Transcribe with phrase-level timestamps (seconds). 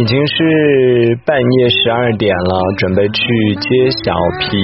[0.00, 3.20] 已经是半夜十二点了，准备去
[3.60, 3.68] 接
[4.02, 4.56] 小皮。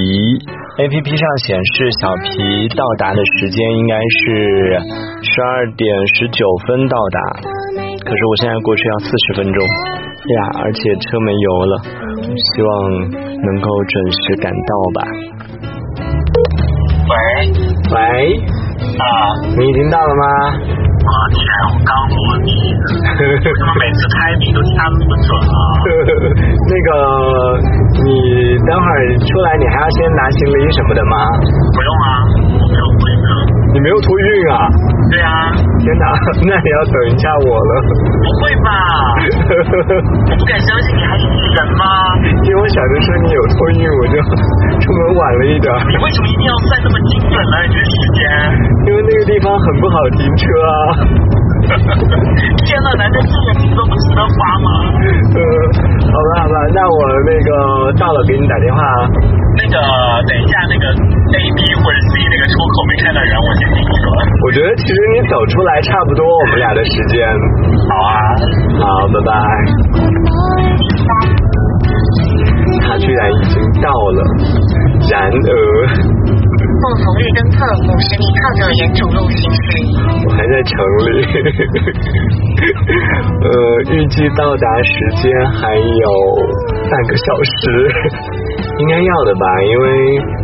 [0.81, 4.81] A P P 上显示小皮到达的时间应该是
[5.21, 7.19] 十二点十九分到达，
[8.03, 11.73] 可是我现在过去要四十分钟呀，而且车没油了，
[12.33, 12.89] 希望
[13.37, 14.99] 能够准时赶到吧。
[17.09, 17.13] 喂
[17.93, 18.41] 喂，
[18.97, 19.05] 啊，
[19.55, 20.86] 你已经到了吗？
[21.07, 21.39] 我天，
[21.71, 25.55] 我刚落地，为什么每次开你都掐那么准啊？
[26.67, 26.89] 那个，
[28.03, 28.11] 你
[28.67, 31.15] 等会儿出来，你还要先拿行李什么的吗？
[31.71, 32.07] 不用啊，
[33.77, 34.57] 你没有托运啊？
[35.13, 36.05] 对啊，天哪，
[36.49, 37.71] 那你要等一下我了。
[37.85, 38.69] 不会吧？
[40.25, 41.85] 我不敢相信你还是女人吗？
[42.41, 44.17] 因为我想着说你有托运，我就
[44.81, 45.69] 出门晚了一点。
[45.93, 47.55] 你为什么一定要算这么精准呢？
[47.69, 48.21] 你这时间？
[48.89, 50.73] 因为那个地方很不好停车啊。
[52.65, 54.67] 天哪，难道这种情都不值得花吗？
[55.37, 55.39] 呃，
[56.01, 57.49] 好吧好吧，那我那个
[58.01, 59.05] 到了给你打电话啊。
[59.57, 59.75] 那个，
[60.25, 64.21] 等一下，那个 A B 或者 C 那个出口没看到人，我先进去了。
[64.45, 67.25] 我觉得其实你走出来差不多，我们俩的时间。
[67.89, 68.13] 好啊，
[68.77, 69.33] 好，拜拜。
[72.85, 74.21] 他居然已经到了，
[75.09, 75.49] 然而
[76.77, 79.65] 过红绿灯后五十米靠左沿主路行驶。
[80.25, 80.77] 我还在城
[81.09, 81.25] 里。
[83.41, 83.49] 呃，
[83.93, 86.07] 预计到达时间还有
[86.89, 87.89] 半个小时，
[88.79, 89.45] 应该要的吧？
[89.63, 89.85] 因为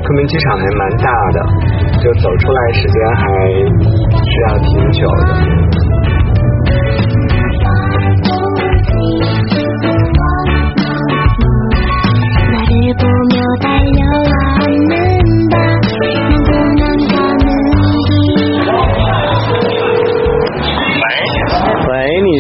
[0.03, 1.37] 昆明机场还蛮大的，
[2.03, 3.23] 就走出来时间还
[4.11, 5.29] 需要挺久的。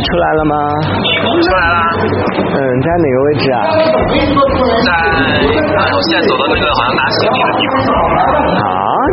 [0.03, 0.55] 出来了吗？
[0.83, 1.77] 出来了。
[2.35, 3.55] 嗯，在哪个位置啊？
[4.85, 4.89] 在，
[5.93, 8.62] 我现在走到那个好像拿行李的地方。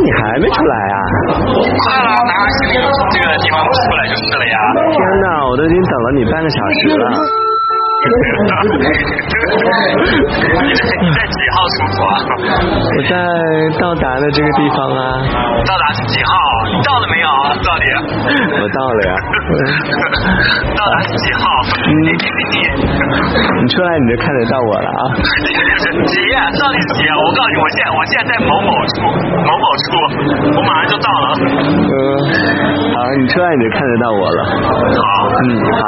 [0.01, 0.97] 啊，你还没出来啊？
[1.29, 4.57] 快了，拿完行李这个地方出来就是了呀。
[4.89, 7.05] 天哪，我都已经等了你半个小时了。
[11.01, 12.17] 你在几号出国啊？
[12.81, 13.13] 我在
[13.79, 15.21] 到达的这个地方啊，
[15.67, 16.33] 到达是几号？
[16.73, 17.27] 你到了没有？
[17.61, 17.85] 到底？
[18.57, 19.13] 我到了呀。
[20.75, 21.45] 到达是几号？
[21.77, 21.93] 嗯。
[23.61, 25.13] 你出来你就看得到我了啊。
[25.21, 26.33] 几页？
[26.57, 27.09] 到底是几页？
[27.13, 29.05] 我告诉你，我现在我现在在某某处
[29.45, 29.93] 某某处，
[30.57, 31.37] 我马上就到了。
[31.37, 31.93] 嗯，
[32.97, 34.41] 好，你出来你就看得到我了。
[34.89, 35.05] 好，
[35.37, 35.45] 嗯，
[35.77, 35.85] 好，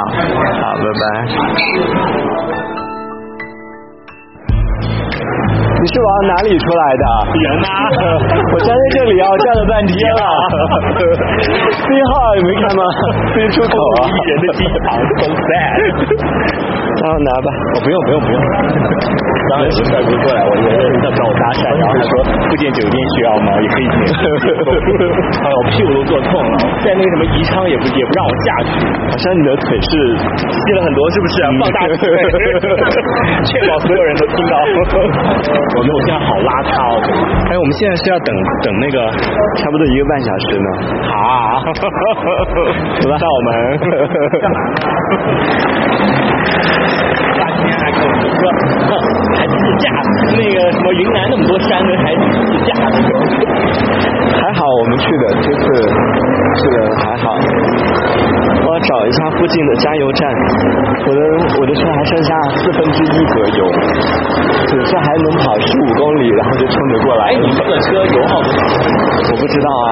[0.62, 1.02] 好，拜拜。
[5.84, 7.04] 你是往哪里出来的？
[7.44, 7.68] 人呢？
[8.52, 10.22] 我站在这里啊，我站了半天了。
[11.84, 12.82] C 号你没看吗
[13.34, 14.08] ？C 出口啊。
[14.08, 15.80] 人的机场，so sad。
[17.02, 17.48] 然后 拿吧。
[17.74, 18.36] 我不用不用不用。
[18.40, 20.83] 刚刚有个帅哥过来，我以为要找
[21.24, 22.12] 我搭讪，然后他说
[22.44, 23.48] 附近酒店需要吗？
[23.60, 24.24] 也可以免费。
[25.40, 26.54] 哎呦，屁股都坐痛了，
[26.84, 29.90] 在那个什么宜昌也不也不让我下去，好像你的腿是
[30.38, 31.36] 细了很多是不是？
[31.60, 31.96] 放大腿，
[33.44, 34.54] 确保所有人都听到。
[34.64, 37.00] 我们我现在好邋遢哦。
[37.50, 38.98] 哎，我们现在是要等等那个
[39.60, 40.68] 差不多一个半小时呢。
[41.04, 41.62] 好，
[43.00, 43.48] 走吧，上我们
[44.40, 44.56] 干嘛？
[47.62, 48.42] 天还跟我们说，
[49.36, 49.86] 还自驾，
[50.36, 52.24] 那个什么云南那么多山呢，还自
[52.64, 52.74] 驾。
[54.34, 55.62] 还好我们去的这次
[56.60, 57.24] 去的还好。
[58.66, 60.28] 我找一下附近的加油站，
[61.06, 61.20] 我的
[61.60, 63.64] 我的车还剩下四分之一格油，
[64.66, 67.24] 只是还能跑十五公里，然后就冲着过来。
[67.26, 68.58] 哎，你这个车油耗多少？
[69.32, 69.88] 我不知道啊，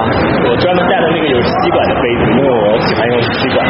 [0.50, 3.64] 我专门带了那个有吸管的杯子，因为我喜欢用吸管。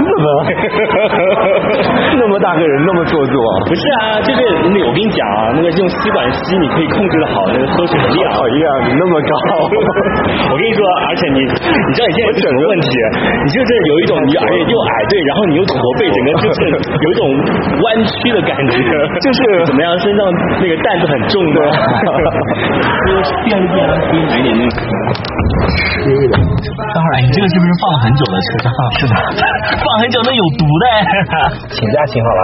[0.00, 0.26] 那么
[2.18, 3.34] 那么大个人那么做作，
[3.66, 8.30] 不是啊，就是那我跟你讲啊，那个用吸管吸，你可以控制的好那个喝水的量。
[8.32, 9.32] 讨厌你那么高。
[10.48, 12.88] 我跟你说，而且你，你知道你现在有什么问题？
[13.44, 17.22] 你就是有一种你而且又矮对，然后你又驼背，整个就是有一种
[17.82, 18.76] 弯曲的感觉，
[19.24, 19.90] 就是怎么样？
[19.98, 20.20] 身上
[20.62, 21.58] 那个担子很重的。
[23.08, 25.37] 就是变了变了，给你买点那个。
[25.48, 28.68] 等会儿，你这个是不是放了很久的车上？
[29.00, 29.14] 是的，
[29.80, 30.84] 放很久那有毒的。
[31.72, 32.42] 请假请好了。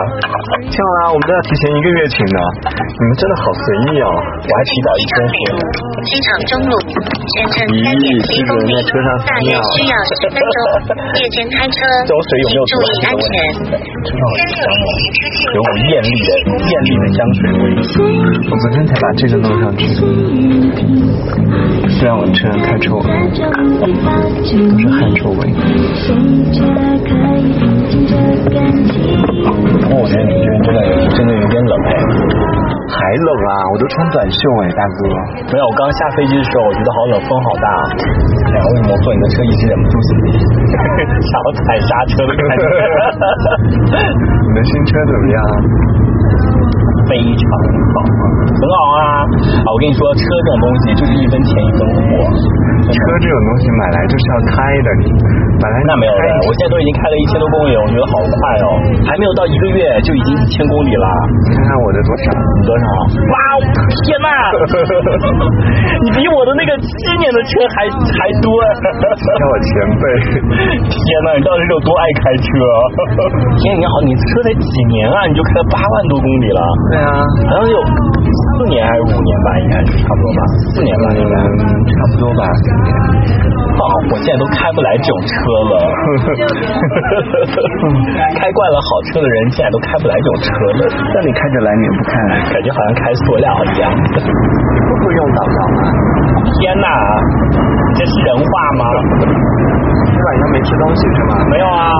[0.64, 4.08] 请好啦，我们都要提前一个月请的，你们真的好随意哦。
[4.08, 5.36] 我还提早一天说。
[6.04, 10.56] 机场中路，全程三点，七公里在车上，大约需要十分钟。
[11.16, 11.76] 夜间开车，
[12.08, 13.24] 这水有没有请注意安全。
[14.04, 14.84] 车上有香哦，
[15.54, 17.76] 有股艳丽的艳丽的香水味。
[18.48, 19.82] 我昨天才把这个弄上去。
[21.84, 25.40] 等这辆车上太都是汗臭味。
[29.80, 30.78] 不过我觉得你这边真的
[31.14, 31.88] 真的有点冷哎。
[32.84, 33.52] 还冷啊！
[33.72, 34.98] 我都穿短袖哎，大哥。
[35.50, 37.66] 没有，我刚下飞机的时候，我觉得好冷，风好大。
[38.52, 42.62] 哎呀，为什么我坐你的车一直忍不住想要踩刹车的感觉？
[44.46, 45.38] 你的新车怎么样？
[47.08, 47.44] 非常
[47.94, 47.96] 好，
[48.44, 49.00] 很好啊！
[49.24, 52.02] 啊，我跟你说，车这种东西就是一分钱一分货。
[52.84, 55.04] 车这种东西买来就是要开的，你
[55.56, 58.68] 本来那没有的，我现在都已经开了一千多公里，我觉得好快哦，
[59.08, 61.06] 还没有到一个月就已经一千公里了。
[61.48, 62.26] 你看看我的多少？
[62.32, 62.84] 你多少？
[63.32, 63.36] 哇，
[64.04, 64.28] 天哪！
[66.04, 68.48] 你比我的那个七年的车还还多。
[68.52, 70.04] 叫我前辈。
[70.84, 72.46] 天哪，你到底是有多爱开车？
[73.64, 75.24] 天，你好，你车才几年啊？
[75.26, 76.60] 你就开了八万多公里了？
[76.94, 77.10] 对啊，
[77.50, 77.78] 好像有
[78.54, 82.46] 四年还是五年吧，应该是差不多吧，四年吧，应该差不多吧。
[83.74, 83.82] 哦，
[84.14, 85.34] 我现在都开不来这种车
[85.74, 85.74] 了。
[88.38, 90.86] 开惯了好车的人，现在都开不来这种车了。
[90.86, 92.14] 那你开着来，你不开，
[92.54, 93.90] 感觉好像开塑料一样。
[93.90, 95.90] 会不会用导航啊？
[96.62, 96.86] 天哪，
[97.98, 98.46] 这是人话
[98.78, 98.86] 吗？
[100.14, 101.42] 你晚上没吃东西是吗？
[101.50, 101.90] 没有啊，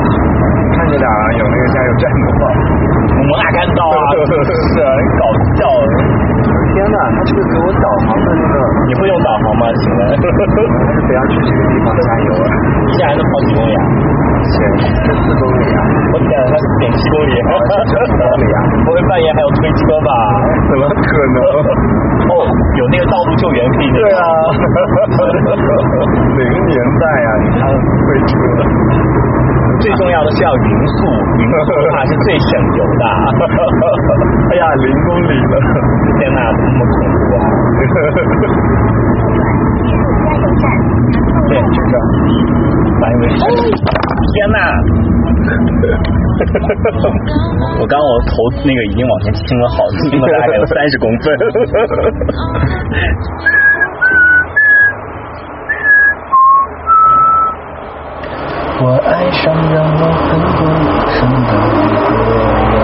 [2.04, 2.52] 那个加油站的话，
[3.24, 3.98] 我哪看到啊？
[4.12, 5.24] 是啊，搞
[5.56, 5.64] 笑。
[6.74, 8.54] 天哪，他这个给我导航的那个，
[8.88, 9.62] 你会用导航吗？
[9.78, 10.00] 请问？
[10.04, 12.44] 还是不要去这个地方加油啊？
[12.84, 13.80] 一下还能跑几公里啊？
[14.44, 14.52] 前
[14.82, 15.80] 十四公里啊？
[16.12, 18.58] 我天，他是点七公里，十四公里啊？
[18.84, 20.10] 不会半夜还要推车吧？
[20.68, 21.38] 怎么可能？
[22.28, 23.88] 哦，有那个道路救援可以。
[23.94, 24.20] 对啊，
[26.34, 27.28] 哪个年代啊？
[27.38, 28.34] 你看推车。
[29.80, 31.04] 最重要的是要匀速，
[31.38, 31.48] 匀速
[31.82, 33.04] 的话是最省油的。
[34.50, 35.54] 哎呀，零公里了！
[36.18, 37.38] 天哪，这么恐怖啊！
[41.48, 41.92] 对，就这，
[43.00, 43.34] 反应没事。
[44.34, 44.58] 天哪！
[47.80, 48.32] 我刚我头
[48.64, 49.76] 那个已经往前倾了好，
[50.10, 51.24] 倾了大概有三十公分。
[58.84, 60.60] 我爱上让我很孤
[61.08, 62.12] 身的一个
[62.68, 62.76] 人，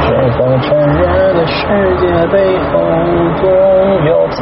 [0.00, 1.04] 这个炽热
[1.34, 1.60] 的世
[2.00, 2.02] 界
[2.32, 2.80] 背后
[3.36, 3.44] 总
[4.06, 4.40] 有残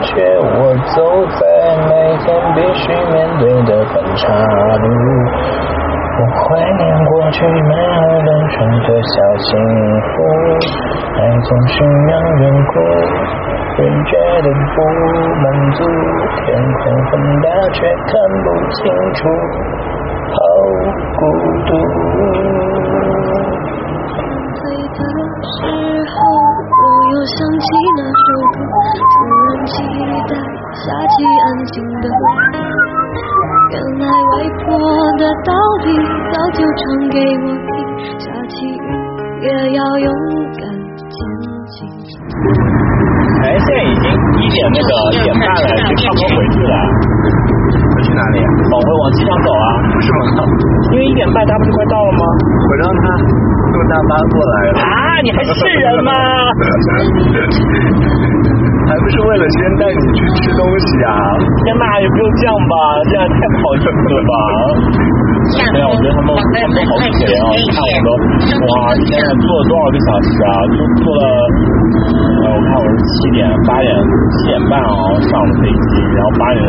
[0.00, 0.96] 缺，我走
[1.36, 1.44] 在
[1.84, 1.92] 每
[2.24, 4.88] 天必须面对的分岔路。
[6.16, 9.52] 我怀念过去美好单纯的小幸
[10.00, 10.10] 福，
[11.12, 12.10] 爱总是让
[12.40, 12.72] 人哭，
[13.76, 14.80] 人觉得不
[15.44, 15.84] 满足，
[16.46, 17.12] 天空很
[17.42, 18.80] 大却看不清
[19.12, 19.20] 楚。
[20.32, 20.36] 好
[21.16, 21.20] 孤
[21.66, 21.70] 独。
[24.58, 24.60] 醉
[24.96, 25.00] 的
[25.42, 25.56] 时
[26.08, 26.16] 候，
[26.68, 27.66] 我又想起
[27.96, 28.58] 那首歌，
[29.12, 29.14] 突
[29.44, 29.72] 然期
[30.28, 30.32] 待
[30.74, 32.04] 下起安静的。
[33.70, 34.32] 原来外
[34.64, 34.66] 婆
[35.18, 35.50] 的道
[35.84, 35.86] 理
[36.32, 36.80] 早就唱
[37.10, 37.76] 给我听，
[38.18, 38.86] 下起雨
[39.42, 39.46] 也
[39.76, 40.08] 要勇
[40.54, 40.60] 敢
[40.96, 41.16] 前
[41.66, 41.76] 进。
[43.42, 44.04] 哎，现在已经
[44.40, 45.54] 一点那个一点半了，
[45.88, 46.74] 就差不多回去了。
[48.18, 48.42] 哪里？
[48.42, 49.66] 往回往机场走啊？
[49.94, 50.18] 为什么？
[50.92, 52.22] 因为一点半他不是快到了吗？
[52.68, 53.02] 我让他
[53.70, 54.82] 坐大巴过来了。
[54.82, 56.12] 啊，你还是人吗？
[58.88, 61.12] 还不是为了先带你去吃东西啊？
[61.64, 62.74] 天哪，也不用这样吧，
[63.08, 64.34] 这样太不好意思了吧？
[65.72, 67.48] 没有，我觉得他们他们都好可怜啊。
[67.56, 68.08] 你看我都，
[68.68, 68.72] 哇，
[69.06, 70.52] 天哪，坐了多少个小时啊？
[70.72, 71.24] 就坐了，
[72.42, 73.88] 呃，我看我是七点八点
[74.32, 74.92] 七点半哦
[75.24, 76.62] 上的飞机，然后八点，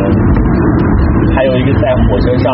[1.36, 2.44] 还有一个在火车上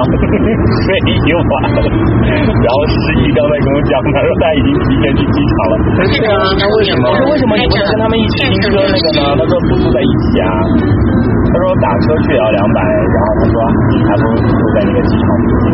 [0.83, 5.75] 睡一晚，然后司机刚才跟我讲，他说他已经提前去机场了。
[5.95, 7.07] 对啊，那为什么？
[7.07, 9.21] 我说为什么你不能跟他们一起听歌那个呢？
[9.39, 10.51] 他说不住在一起啊。
[11.47, 13.55] 他说打车去也要两百，然后他说
[14.09, 15.73] 还不如住在那个机场附近。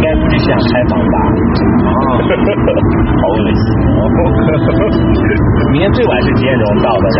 [0.00, 1.16] 应该估计是想开房吧。
[1.84, 1.88] 啊，
[3.20, 3.62] 好恶心
[4.00, 4.02] 哦！
[5.72, 7.18] 明天最晚是几点钟到的人？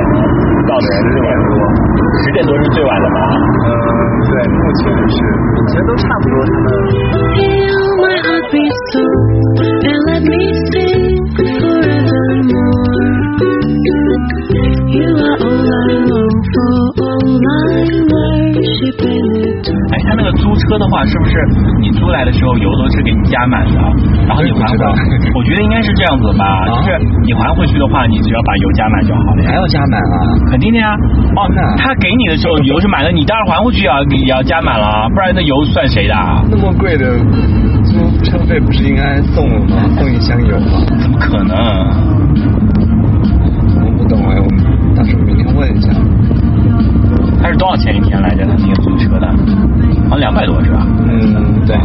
[0.67, 1.53] 到的人最晚多，
[2.25, 3.19] 十点多是最晚的吧？
[3.67, 3.69] 嗯，
[4.31, 5.17] 对，目前是，
[5.69, 6.65] 其实都差不多，他们。
[19.91, 21.35] 哎，他那个租车的话，是不是
[21.81, 23.73] 你租来的时候油都是给你加满的，
[24.29, 24.93] 然后你还我也不知道？
[25.35, 29.51] 我觉得应该是这样子吧，就是你还回去的话，你只要把油加满就好了呀。
[29.51, 30.17] 还要加满啊？
[30.51, 30.95] 肯定的呀。
[31.37, 36.15] 哦那，他给你的时候油是满的，你当然还回去也要也要加满了，不然那油算谁的？
[36.15, 37.17] 啊那么贵的
[37.85, 39.77] 租车费不是应该送了吗？
[39.99, 40.85] 送一箱油吗？
[41.01, 42.60] 怎么可能？
[45.61, 45.91] 问一下。
[47.43, 48.45] 他是多少钱一天来着？
[48.45, 49.27] 他那个租车的，
[50.09, 50.87] 好像两百多是吧？
[51.07, 51.77] 嗯，对，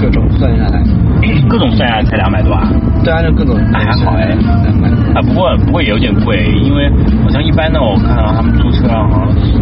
[0.00, 0.82] 各种算下来，
[1.48, 2.68] 各种算下来才两百多啊？
[3.04, 4.26] 对啊，就各种还好哎
[4.64, 4.88] 两百。
[5.14, 6.90] 啊，不过不过也有点贵，因为
[7.22, 9.52] 好像一般的我看到他们租车好像是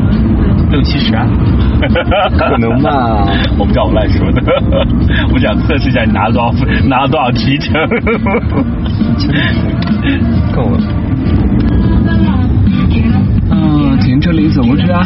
[0.70, 1.26] 六七十啊。
[2.38, 3.26] 可能吧
[3.58, 4.42] 我不知道我乱说的，
[5.34, 7.74] 我想测试一下你拿了多少分，拿了多少提成。
[10.54, 10.78] 够了。
[14.02, 15.00] 嗯，停这里走过去啊？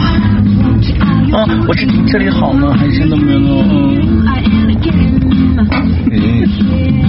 [1.32, 4.24] 啊，我是停这里好呢，还是那么嗯？
[6.10, 7.05] 嗯，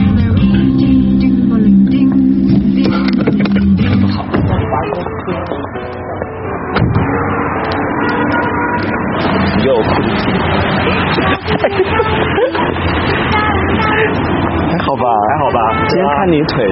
[16.48, 16.66] 腿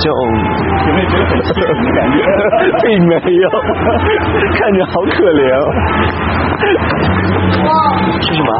[0.00, 2.18] 就有没有觉得很感觉？
[2.82, 3.46] 并没有，
[4.54, 5.66] 看着好可怜哦。
[8.20, 8.50] 吃什么？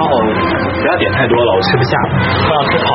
[0.76, 1.92] 不要点太多了，我吃不下。
[2.06, 2.86] 我想吃烤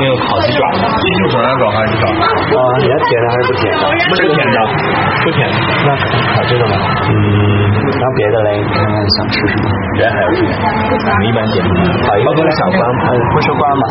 [0.00, 0.62] 那个烤鸡爪，
[0.98, 2.08] 鸡翅肘、羊肘还是鸡爪？
[2.10, 3.84] 啊，你要甜的还是不甜的？
[4.08, 4.58] 不是甜的，
[5.22, 5.54] 不甜的。
[5.86, 5.88] 那
[6.34, 6.74] 烤这个吗。
[7.08, 7.14] 嗯，
[7.86, 9.64] 然后别的嘞，看看想吃什么。
[9.96, 10.50] 人还有什么？
[11.06, 11.56] 我们一般点
[12.02, 13.82] 烤一个就是小关，呃，会说关吗？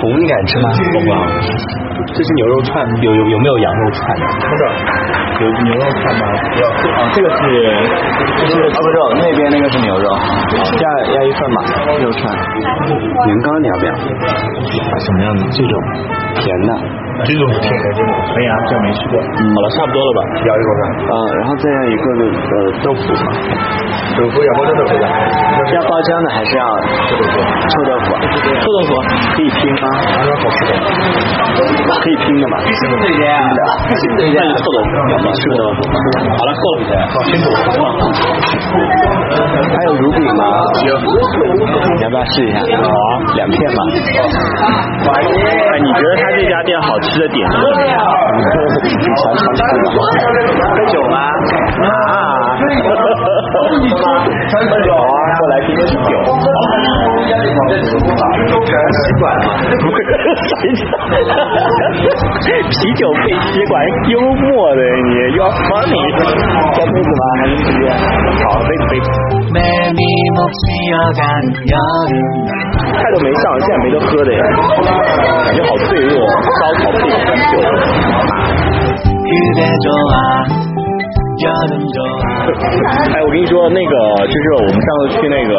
[0.00, 0.70] 虫你敢吃吗？
[0.92, 1.87] 不光。
[2.06, 4.26] 这是牛肉串，有有有没有羊肉串的？
[4.48, 4.62] 不是，
[5.44, 6.24] 有牛肉串吗？
[6.56, 6.62] 有。
[6.92, 7.40] 啊，这个是
[8.38, 11.58] 这是猪肉，那边那个是牛肉，要要一份吧，
[12.00, 12.22] 肉串。
[13.26, 13.94] 年糕你要不要？
[14.98, 15.42] 什么样的？
[15.50, 15.72] 这种
[16.34, 17.07] 甜的。
[17.24, 19.20] 这种甜的这种可以啊，这没吃过。
[19.20, 20.20] 好了，差不多了吧？
[20.46, 20.82] 咬一口吧。
[20.98, 23.26] 嗯，然后再要一个呃豆腐嘛。
[24.18, 25.06] 豆腐要包浆的可以吧？
[25.74, 26.64] 要包浆的还是要
[27.06, 27.38] 臭豆腐？
[27.68, 28.08] 臭豆腐。
[28.58, 28.90] 臭豆腐
[29.34, 29.86] 可以拼吗？
[30.42, 30.72] 好吃的。
[31.98, 32.58] 可以拼的嘛？
[32.64, 33.02] 拼的。
[33.88, 34.90] 那就臭豆腐。
[35.32, 35.80] 臭豆腐。
[36.38, 37.46] 好了，够了，好辛苦。
[39.68, 40.42] 还有乳饼吗？
[40.86, 40.90] 有。
[40.98, 42.56] 你要不要试一下？
[42.82, 43.78] 好啊，两片吧。
[45.08, 47.96] 哎，你觉得他这家店好吃的点是什么呀？
[49.16, 49.22] 尝
[49.54, 50.00] 尝试吧。
[50.74, 51.16] 喝酒吗？
[51.86, 51.88] 啊。
[52.58, 52.60] 喝
[54.82, 54.98] 酒啊，
[55.38, 56.12] 过来听听酒。
[57.58, 59.48] 吸管吗？
[62.68, 63.74] 啤酒配吸管，
[64.08, 65.94] 幽默的你，要 funny。
[66.78, 67.22] 要杯子吗？
[67.38, 67.82] 还是直接？
[68.44, 69.06] 好，杯子杯子。
[72.94, 74.42] 菜都没上，现在没得喝的呀，
[75.44, 76.10] 感觉好罪恶。
[76.58, 77.54] 烧烤配啤酒。
[81.58, 83.92] 哎，我跟你说，那个
[84.26, 85.52] 就是我们上次去那个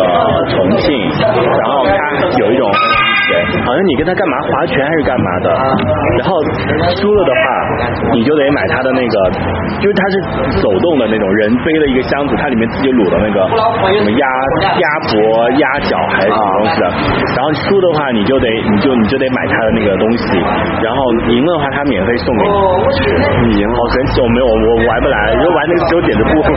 [0.48, 0.88] 重庆，
[1.20, 1.94] 然后他
[2.38, 2.70] 有一种。
[3.62, 5.53] 好像你跟他干嘛划拳还是干嘛的，
[6.18, 6.34] 然后
[6.98, 7.46] 输了的话，
[8.18, 9.15] 你就得买他的那个，
[9.77, 14.25] 就是他是走动的那种人背了一个箱子，它里面自己卤的那个什么鸭
[14.82, 16.89] 鸭脖、鸭脚还是什么东西的，
[17.38, 20.25] 然后输的话你就得你就你就得买他的那个东西，
[20.82, 20.98] 然后
[21.29, 22.50] 赢了的话他免费送给你。
[23.46, 24.25] 你赢了，好神奇！
[24.25, 26.29] 我没有我我玩不来，就玩那个 只有点着布。
[26.38, 26.53] 这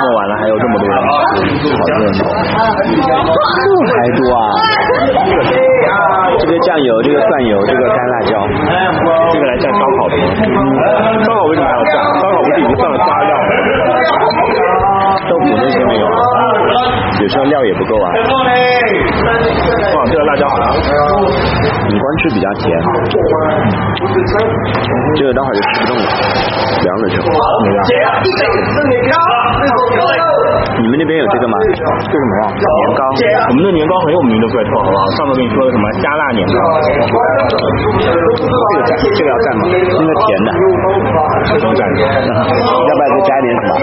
[0.00, 1.12] 么晚了还有这么多人，好
[2.00, 2.24] 热闹。
[3.60, 4.40] 这么还多啊！
[6.40, 8.32] 这个酱油，这个蒜油，这个干辣椒，
[9.32, 10.24] 这个来蘸烧烤的吗？
[11.24, 11.92] 烧烤为什么还要蘸？
[12.20, 13.52] 烧烤不是已经放了加料吗？
[15.28, 16.06] 豆腐那些没有，
[17.20, 18.06] 有时候料也不够啊。
[19.94, 20.66] 哇，这个辣椒好辣。
[21.88, 22.68] 你光吃比较甜，
[25.16, 26.04] 这个待会儿就吃不动了，
[26.84, 27.26] 凉了之后。
[30.78, 31.58] 你们那边有这个吗？
[31.58, 32.42] 这什么呀？
[32.54, 33.02] 年糕。
[33.50, 35.02] 我们的年糕很有名的怪臭，好不好？
[35.18, 36.54] 上次跟你说的什么加辣年糕？
[36.86, 37.02] 这个
[38.86, 39.66] 蘸，这个要蘸吗？
[39.74, 40.48] 那个甜的。
[41.58, 41.66] 要
[42.94, 43.74] 不要再加一点什么？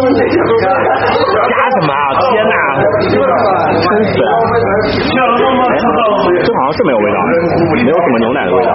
[1.52, 1.92] 加什么？
[2.32, 2.56] 天哪！
[2.76, 4.30] 撑死了。
[6.46, 7.18] 这好像是没有味道，
[7.84, 8.72] 没有什么牛奶的味道。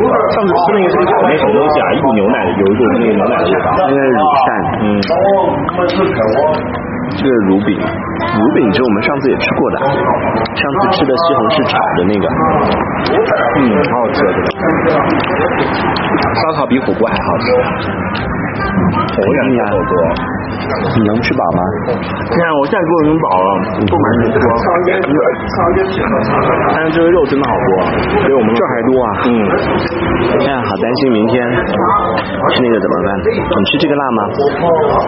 [0.00, 1.92] 上次吃那个是那什么东西啊？
[1.92, 3.66] 一股牛奶，有一股那个牛奶的味道。
[3.76, 4.48] 那是乳扇，
[4.80, 4.84] 嗯。
[7.18, 12.24] 这个乳饼，乳饼是我们上次也吃过的，上次吃的西红柿炒的那个，
[13.58, 14.46] 嗯，好好吃这个。
[16.40, 17.44] 烧烤比火锅还好吃。
[19.10, 19.28] 火锅
[19.66, 19.92] 火锅。
[20.60, 21.60] 你能吃饱吗？
[22.30, 23.48] 你看我现在给我已经饱了，
[23.88, 24.44] 不满意说。
[26.74, 27.68] 但是这个肉真的好多，
[28.24, 29.08] 比我们这还多啊！
[29.26, 29.28] 嗯，
[30.38, 33.08] 哎呀，好担心明天吃那个怎么办？
[33.20, 34.20] 你吃这个辣吗？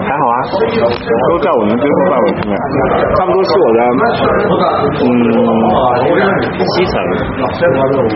[0.02, 2.54] 还好啊，都在我们接受范围之内，
[3.16, 3.78] 差不多是我的
[5.02, 5.06] 嗯
[6.62, 6.94] 七成，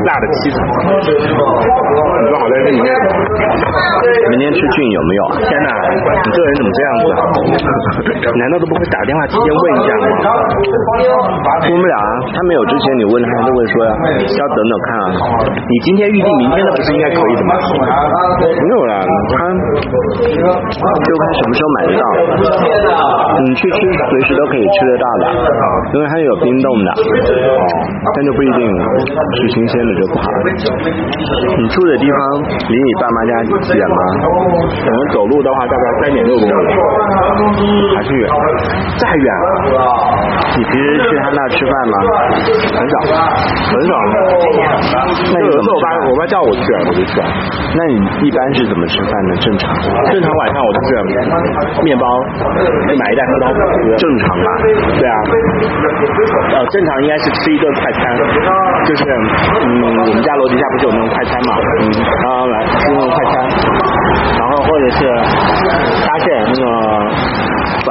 [0.05, 0.57] 辣的七成。
[1.07, 2.89] 你说好在这里面，
[4.31, 5.37] 明天吃菌有没有啊？
[5.49, 7.17] 天哪，你这个人怎么这样子啊？
[8.37, 10.07] 难道都不会打电话提前问一下吗？
[11.67, 15.07] 问不了啊，他没有之前你问他，他就会说呀，要等等看啊。
[15.57, 17.55] 你今天预定明天的不是应该可以的吗？
[18.41, 19.03] 没有啦，
[19.33, 19.39] 他
[20.77, 22.05] 就看什么时候买得到。
[23.37, 25.25] 你去吃随时都可以吃得到的，
[25.95, 26.89] 因为它有冰冻的，
[28.15, 30.25] 但就不一定是新鲜的就不好。
[31.59, 33.33] 你住的地方离你爸妈家
[33.75, 34.03] 远吗？
[34.85, 36.51] 可能走路的话大概三点六公里，
[37.17, 38.29] 还是远？
[38.99, 39.27] 再远
[40.57, 41.95] 你平时去他那吃饭吗？
[42.77, 43.93] 很少，很少。
[45.33, 47.21] 那有的时候我爸我爸叫我去，我就去。
[47.77, 47.95] 那你
[48.27, 49.37] 一般是怎么吃饭呢？
[49.37, 49.75] 正常？
[50.11, 50.89] 正常晚上我就是
[51.85, 52.07] 面包，
[52.89, 53.61] 就买一袋核桃吃。
[53.99, 54.49] 正常吧？
[54.97, 55.17] 对啊，
[56.57, 58.17] 呃，正常应该是吃一顿快餐，
[58.87, 59.05] 就是
[59.65, 61.83] 嗯，我们家楼底下不是有那种快餐嘛，嗯，
[62.23, 63.35] 然后来吃那种快餐，
[64.39, 64.99] 然后或者是
[66.05, 66.63] 沙县那个
[67.85, 67.89] 粉，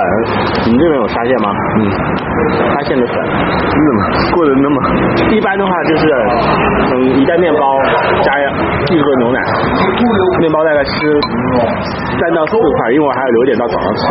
[0.66, 1.50] 你们这边有沙县吗？
[1.78, 1.80] 嗯，
[2.74, 4.00] 沙县的粉，你怎么
[4.36, 4.78] 过得那么？
[5.32, 6.04] 一般的话就是
[6.94, 7.60] 嗯一袋面包
[8.22, 9.40] 加一盒牛奶，
[10.40, 10.92] 面包大概吃
[12.20, 14.02] 三到四块，因为我还要留一点到早上吃。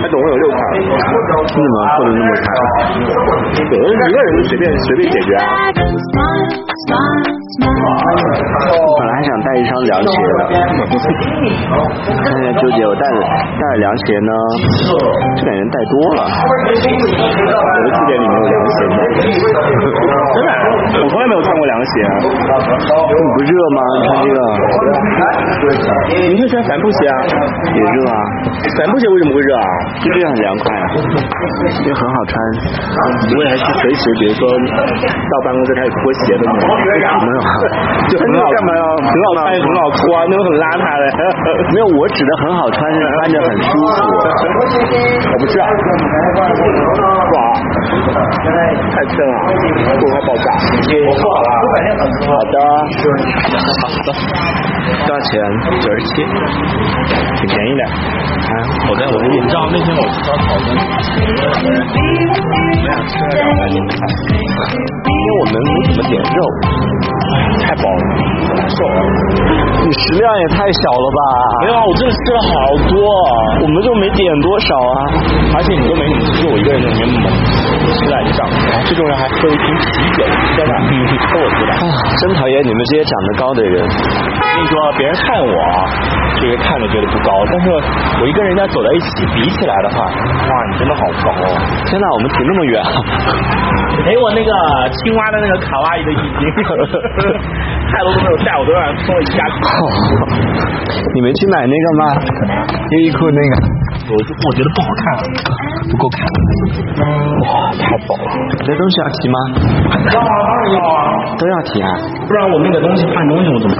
[0.00, 0.96] 它总共有六块，你怎么
[1.96, 2.46] 过得那么惨？
[3.70, 5.44] 有的一个人就随便随便解决啊。
[8.98, 13.18] 本来还想带一双凉鞋的，看一下纠结，我带了
[13.58, 14.32] 带了凉鞋呢，
[14.86, 16.20] 就感觉带多了。
[16.46, 16.70] 我的
[17.90, 18.78] 字典里没有凉鞋，
[20.34, 20.50] 真的，
[21.02, 21.92] 我从来没有穿过凉鞋。
[22.10, 23.78] 你不热吗？
[24.06, 27.14] 穿这个你就穿帆布鞋啊？
[27.74, 28.14] 也热啊，
[28.78, 29.66] 帆布鞋为什么会热啊？
[30.00, 30.84] 就这样很凉快啊，
[31.82, 32.32] 因为很好穿。
[33.36, 36.68] 我也是随时，比如说到办公室开始脱鞋的那种。
[36.80, 37.50] 没有啊，
[38.08, 41.04] 就很好干嘛呀很好穿，很好脱啊，那种很邋遢的。
[41.72, 42.30] 没有，我指的。
[42.40, 43.80] 很好穿是穿着很舒服。
[44.00, 44.02] 我
[45.38, 45.70] 不是啊，不
[47.36, 47.38] 好，
[48.90, 49.48] 太深了，会
[50.10, 50.44] 快爆炸。
[51.04, 51.48] 我错了，
[52.26, 52.54] 好的，
[55.06, 55.30] 多少钱？
[55.80, 56.12] 九十七，
[57.36, 57.82] 挺便宜的。
[57.84, 57.86] 啊，
[58.88, 59.24] 我在我的。
[59.28, 61.60] 你知道那天我吃烧烤跟我想吃了两块
[63.68, 63.86] 钱的。
[63.90, 63.92] 菜，
[65.04, 66.40] 因为我们没怎么点肉，
[67.60, 68.02] 太饱了，
[68.46, 68.98] 好难受啊。
[69.84, 71.20] 你食量也太小了吧？
[71.62, 72.54] 没有啊，我真的吃了好
[72.90, 72.98] 多，
[73.62, 74.94] 我们就没点多少啊。
[75.56, 78.38] 而且你都没怎么吃，就我一个人在里面猛吃来着，
[78.70, 80.22] 然后最重要还喝了一瓶啤酒，
[80.56, 80.72] 在那
[81.30, 81.72] 偷我吃的。
[81.74, 81.82] 啊，
[82.20, 83.82] 真讨厌你们这些长得高的人。
[83.82, 85.56] 我跟你说，别人看我
[86.40, 87.70] 这个看着觉得不高，但是
[88.20, 91.44] 我一跟人家走在一起比起来的话，哇，你真的好高哦！
[91.86, 92.90] 天哪，我们停那么远啊！
[94.04, 94.50] 陪我那个
[94.90, 96.42] 青蛙的那个卡哇伊的已经
[97.90, 99.38] 太多都没有带，我都让人送了一家。
[101.14, 102.02] 你没去买那个吗？
[102.90, 103.52] 优衣库那个。
[104.10, 105.04] 我我觉得不好看，
[105.86, 106.18] 不够看。
[107.46, 108.26] 哇，太薄了！
[108.58, 109.38] 你的东西要提吗？
[110.10, 111.88] 要啊，当然要啊，都要提啊。
[112.26, 113.76] 不然我那个东西换东西我怎么？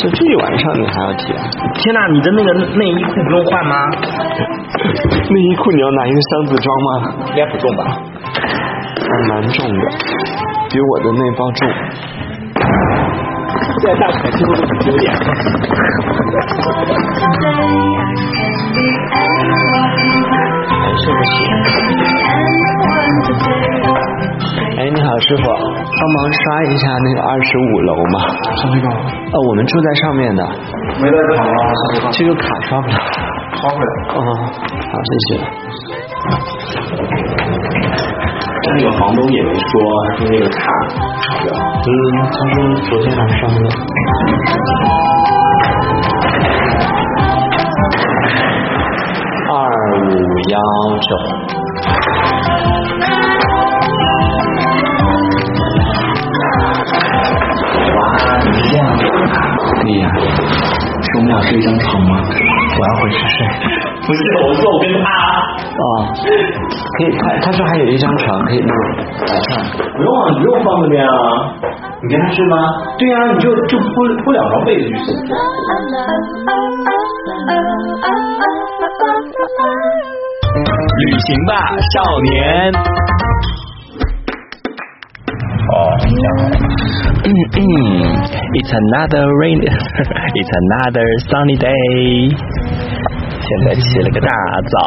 [0.00, 1.44] 就这一晚上你还要提啊？
[1.74, 3.74] 天哪，你的那个内衣裤不用换吗？
[5.28, 6.90] 内衣裤你要拿一个箱子装吗？
[7.30, 7.84] 应该不重吧？
[8.96, 9.84] 还蛮重的，
[10.70, 11.68] 比我的那包重。
[13.60, 15.04] 现在大起来几乎都很丢脸。
[20.70, 21.34] 还是不行。
[24.76, 28.16] 哎，你好，师傅，帮忙刷一下那个二十五楼嘛。
[28.56, 30.42] 上那个呃，我们住在上面的，
[31.00, 31.50] 没带卡吗，
[32.12, 32.94] 这个卡刷不了。
[33.60, 33.86] 刷不了。
[34.14, 34.18] 哦，
[34.90, 35.38] 好，谢谢。
[38.72, 39.60] 那个房东也没说，
[40.08, 40.60] 他说那个卡
[41.22, 41.52] 少掉。
[41.52, 41.90] 嗯，
[42.30, 42.56] 他说
[42.88, 43.56] 昨天晚上的。
[49.50, 49.54] 二
[49.98, 50.08] 五
[50.48, 50.56] 幺
[51.00, 51.10] 九。
[57.96, 57.98] 哇，
[58.44, 58.80] 你这样
[59.84, 60.06] 厉害。
[61.02, 62.10] 是我们俩睡一张床吗？
[62.20, 63.36] 我要回去睡。
[64.06, 65.29] 不是，我说我跟他。
[65.80, 65.84] 哦，
[66.14, 69.62] 可以，他他说还有一张床可以弄来看。
[69.96, 71.12] 不用啊，你不用放那边啊。
[72.02, 72.56] 你跟他睡吗？
[72.98, 73.84] 对啊，你就就铺
[74.24, 75.14] 铺两床被子就行。
[80.98, 81.52] 旅行吧，
[81.92, 82.72] 少年。
[85.72, 85.78] 哦，
[87.24, 87.62] 嗯嗯
[88.54, 89.60] ，It's another rain,
[90.34, 92.34] It's another sunny day。
[93.50, 94.78] 现在起了个大早，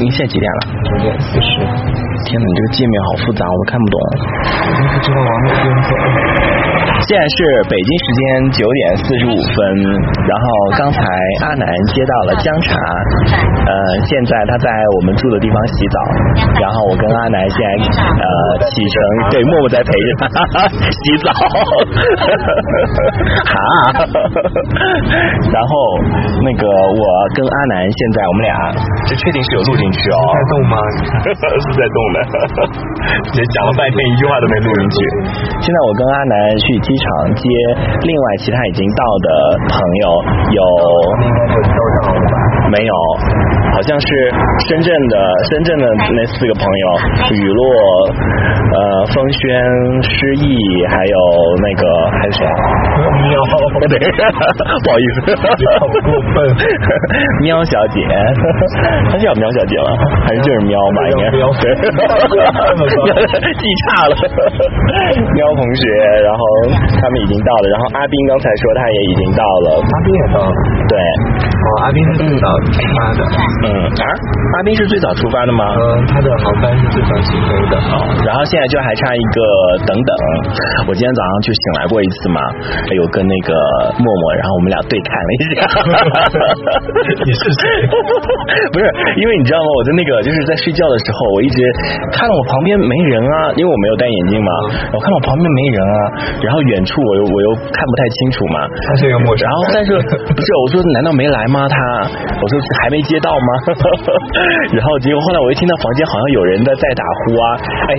[0.00, 0.60] 你现在几点了？
[0.84, 1.58] 九点四十。
[1.58, 3.98] 天哪，你这个界面好复杂，我都看不懂。
[4.62, 5.90] 我不知道往哪边走。
[7.08, 7.36] 现在是
[7.72, 9.56] 北京时间九点四十五分，
[10.28, 10.44] 然后
[10.76, 11.00] 刚才
[11.40, 12.68] 阿南接到了姜茶，
[13.64, 13.72] 呃，
[14.04, 14.68] 现在他在
[15.00, 15.96] 我们住的地方洗澡，
[16.60, 17.64] 然后我跟阿南现在
[18.12, 18.28] 呃
[18.60, 19.00] 启程，
[19.32, 21.32] 对，默默在陪着他洗澡，
[23.48, 23.56] 哈，
[25.48, 25.72] 然后
[26.44, 28.52] 那个我跟阿南现在我们俩，
[29.08, 30.76] 这确定是有录进去哦，在动吗？
[31.24, 32.20] 是在动的，
[33.32, 34.96] 也讲了半天一句话都没录进去。
[35.64, 36.68] 现在我跟阿南去。
[36.88, 37.42] 机场接
[38.02, 39.28] 另外其他已经到的
[39.70, 40.04] 朋友
[40.52, 40.60] 有？
[42.68, 42.92] 没有，
[43.72, 44.06] 好像是
[44.68, 45.16] 深圳的
[45.50, 46.86] 深圳的那四个朋友，
[47.32, 47.64] 雨落、
[48.76, 49.40] 呃风轩、
[50.02, 50.54] 诗意，
[50.92, 51.16] 还有
[51.64, 51.82] 那个
[52.12, 52.52] 还有谁啊？
[53.22, 53.30] 喵，
[53.88, 55.16] 对，不好意思，
[56.02, 56.36] 过分，
[57.42, 58.00] 喵小姐，
[59.10, 59.90] 她叫喵小姐吗？
[60.24, 61.08] 还是就是喵吧？
[61.10, 61.60] 应该喵，记
[63.86, 64.16] 差了，
[65.34, 65.82] 喵同学，
[66.24, 66.40] 然后。
[66.98, 70.50] 他们已经到了，然后阿斌刚才说他也已经到了，阿斌也到了，
[70.88, 73.22] 对，哦，阿斌是最早出发的，
[73.62, 74.04] 嗯啊，
[74.58, 75.64] 阿斌是最早出发的吗？
[75.78, 79.40] 嗯，他的航班是最早起飞的，哦，然后现在就还差一个
[79.86, 80.10] 等等，
[80.88, 82.40] 我今天早上就醒来过一次嘛，
[82.92, 83.50] 有跟那个
[83.98, 85.56] 默默，然后我们俩对看了一下，
[87.26, 87.62] 你是谁？
[88.72, 88.84] 不是，
[89.18, 89.68] 因为你知道吗？
[89.76, 91.56] 我在那个就是在睡觉的时候，我一直
[92.14, 94.50] 看到我旁边没人啊，因为我没有戴眼镜嘛，
[94.92, 95.96] 我看到旁边没人啊，
[96.44, 96.60] 然后。
[96.68, 99.96] 远处我又我又看不太清楚嘛，他是一个陌生，然后但是
[100.36, 101.64] 不是我说难道没来吗？
[101.64, 101.76] 他
[102.36, 102.52] 我说
[102.84, 103.48] 还没接到吗？
[104.76, 107.44] 然后结果后来我一听到房间好像有人在在打呼啊，
[107.88, 107.90] 哎，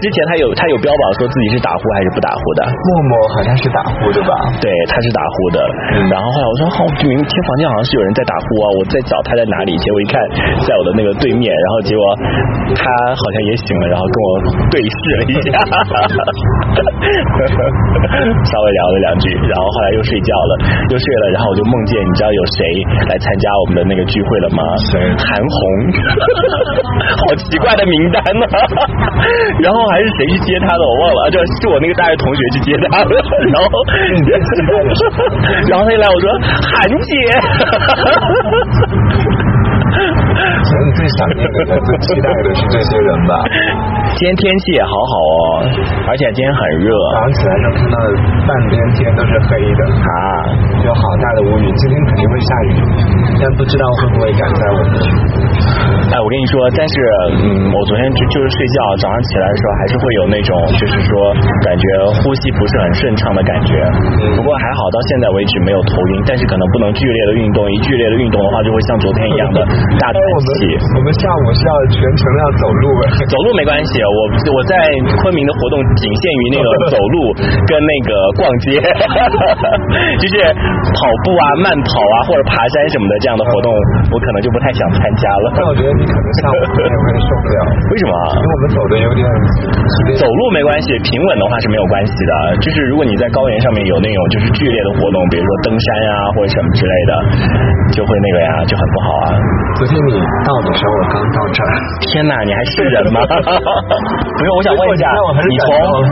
[0.00, 2.64] 之前他有他有标榜说自己是打呼还是不打呼的？
[2.64, 4.32] 默默好像是打呼的吧？
[4.60, 5.58] 对，他是打呼的。
[6.10, 9.76] 然后后来我说好，明听房间好像是有人在打呼啊，我在找他在哪里？
[9.78, 10.14] 结果一看
[10.64, 12.02] 在我的那个对面，然后结果
[12.76, 14.28] 他好像也醒了，然后跟我
[14.70, 15.52] 对视了一下。
[18.44, 20.52] 稍微聊了两句，然后后来又睡觉了，
[20.90, 22.64] 又睡了，然后我就梦见，你知道有谁
[23.10, 24.62] 来参加我们的那个聚会了吗？
[24.90, 25.00] 谁？
[25.18, 25.60] 韩红，
[27.20, 28.44] 好奇怪的名单呢。
[29.60, 33.10] 然后还是谁去接他的，我忘了，就是我那个大学同学去接他的。
[33.54, 33.68] 然后，
[35.70, 37.10] 然后他一来，我说韩姐。
[39.94, 43.32] 所以你最想念的、最期待的是这些人吧。
[44.16, 45.38] 今天天气也好好哦，
[46.08, 46.90] 而且今天很热。
[47.14, 47.96] 早上起来时候看到
[48.46, 50.10] 半边天都是黑的啊，
[50.84, 52.74] 有好大的乌云，今天肯定会下雨，
[53.40, 55.06] 但不知道会不会赶在我们去。
[56.14, 56.94] 哎，我跟你说，但是
[57.42, 61.10] 嗯，我昨天就就是睡觉，早上起来的时候还是会有那种，就是说
[61.66, 61.84] 感觉
[62.22, 63.74] 呼吸不是很顺畅的感觉。
[64.38, 69.58] 不过还好，到现在为止没有头晕，但是可能不能剧烈的运动，一剧烈的运动的话，就会像昨天一样的
[69.98, 70.78] 大喘气。
[70.94, 72.86] 我们下午是要全程要走路，
[73.26, 74.20] 走路没关系，我
[74.54, 74.78] 我在
[75.18, 77.34] 昆明的活动仅限于那个 走路
[77.66, 78.78] 跟那个逛街，
[80.22, 83.74] 就是跑步啊、慢跑啊或者爬山什么的这样的活动，
[84.14, 85.50] 我可能就不太想参加了。
[85.58, 87.58] 但我觉得你可能下午有点受不了，
[87.90, 88.12] 为什么？
[88.36, 89.24] 因为我们走的有点，
[90.20, 92.32] 走路没关系，平稳的话是没有关系的。
[92.60, 97.12] 就是如果你在高原上面有那种就是剧烈的活动，比如说登山啊或者什么之类的，
[97.96, 99.28] 就会那个呀，就很不好啊。
[99.74, 100.12] 昨天你
[100.46, 101.70] 到的时候我刚到这儿，
[102.12, 103.18] 天哪，你还是人吗？
[104.38, 105.06] 不是，我想问一下，
[105.48, 105.68] 你从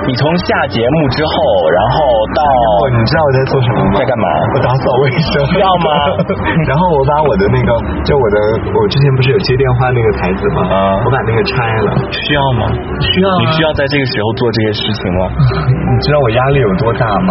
[0.08, 1.34] 你从下节目之后，
[1.70, 1.96] 然后
[2.34, 2.42] 到，
[2.90, 3.94] 你知道我在做什么吗？
[3.98, 4.26] 在干嘛？
[4.54, 5.32] 我打扫卫生。
[5.62, 5.88] 要吗？
[6.66, 7.70] 然后我把我的那个，
[8.02, 8.38] 就我的，
[8.74, 10.58] 我之前不是有接电话那个台子吗？
[10.68, 10.76] 啊。
[11.04, 11.54] 我把那个拆
[11.86, 11.88] 了。
[12.10, 12.62] 需要吗？
[13.00, 13.26] 需要。
[13.40, 15.20] 你需要在这个时候做这些事情吗？
[15.92, 17.30] 你知道我压力有多大吗？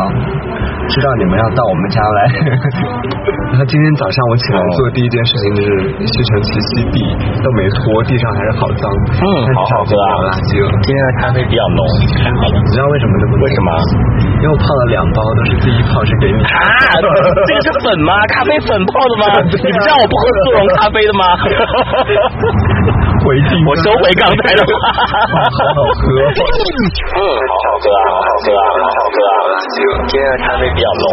[0.91, 2.19] 知道你们要到我们家来，
[3.47, 5.71] 然后今天早上我起来做的第一件事情就是
[6.03, 6.97] 吸尘器吸地，
[7.39, 8.83] 都没拖，地上还是好脏。
[8.91, 9.23] 嗯，
[9.55, 10.07] 好好喝啊！
[10.19, 10.67] 垃圾了。
[10.83, 11.79] 今天的咖啡比较浓，
[12.19, 12.55] 太好了。
[12.59, 13.33] 你知道为什么这么？
[13.39, 13.69] 为什么？
[14.41, 16.43] 因为我泡了两包，都是第一泡是给你。
[16.43, 16.59] 啊，
[16.99, 18.11] 这个是粉吗？
[18.35, 19.23] 咖啡粉泡的吗？
[19.47, 21.23] 你不知道我不喝速溶咖啡的吗？
[22.31, 24.71] 回敬，我收回刚才的话。
[25.31, 26.03] 好好喝。
[26.31, 29.33] 嗯，好好喝啊，好好喝啊，好好喝啊！
[29.71, 29.75] 今
[30.07, 30.63] 天的咖啡。
[30.71, 31.03] 比较浓，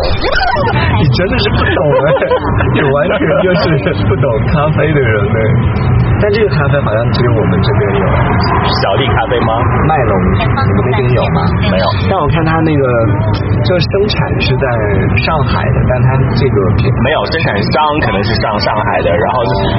[0.99, 2.07] 你真的是不懂哎，
[2.75, 3.19] 你完全
[3.83, 5.39] 就是不懂咖啡的人嘞。
[6.21, 9.51] 但这个咖啡好像只有我们这边有，小丽咖啡吗？
[9.87, 11.39] 麦龙你们那边有吗？
[11.71, 11.87] 没有。
[12.11, 12.83] 但我看它那个
[13.63, 14.67] 就是生产是在
[15.23, 19.37] 上海的，但它这个品没有，生产商可能是上上海的，然后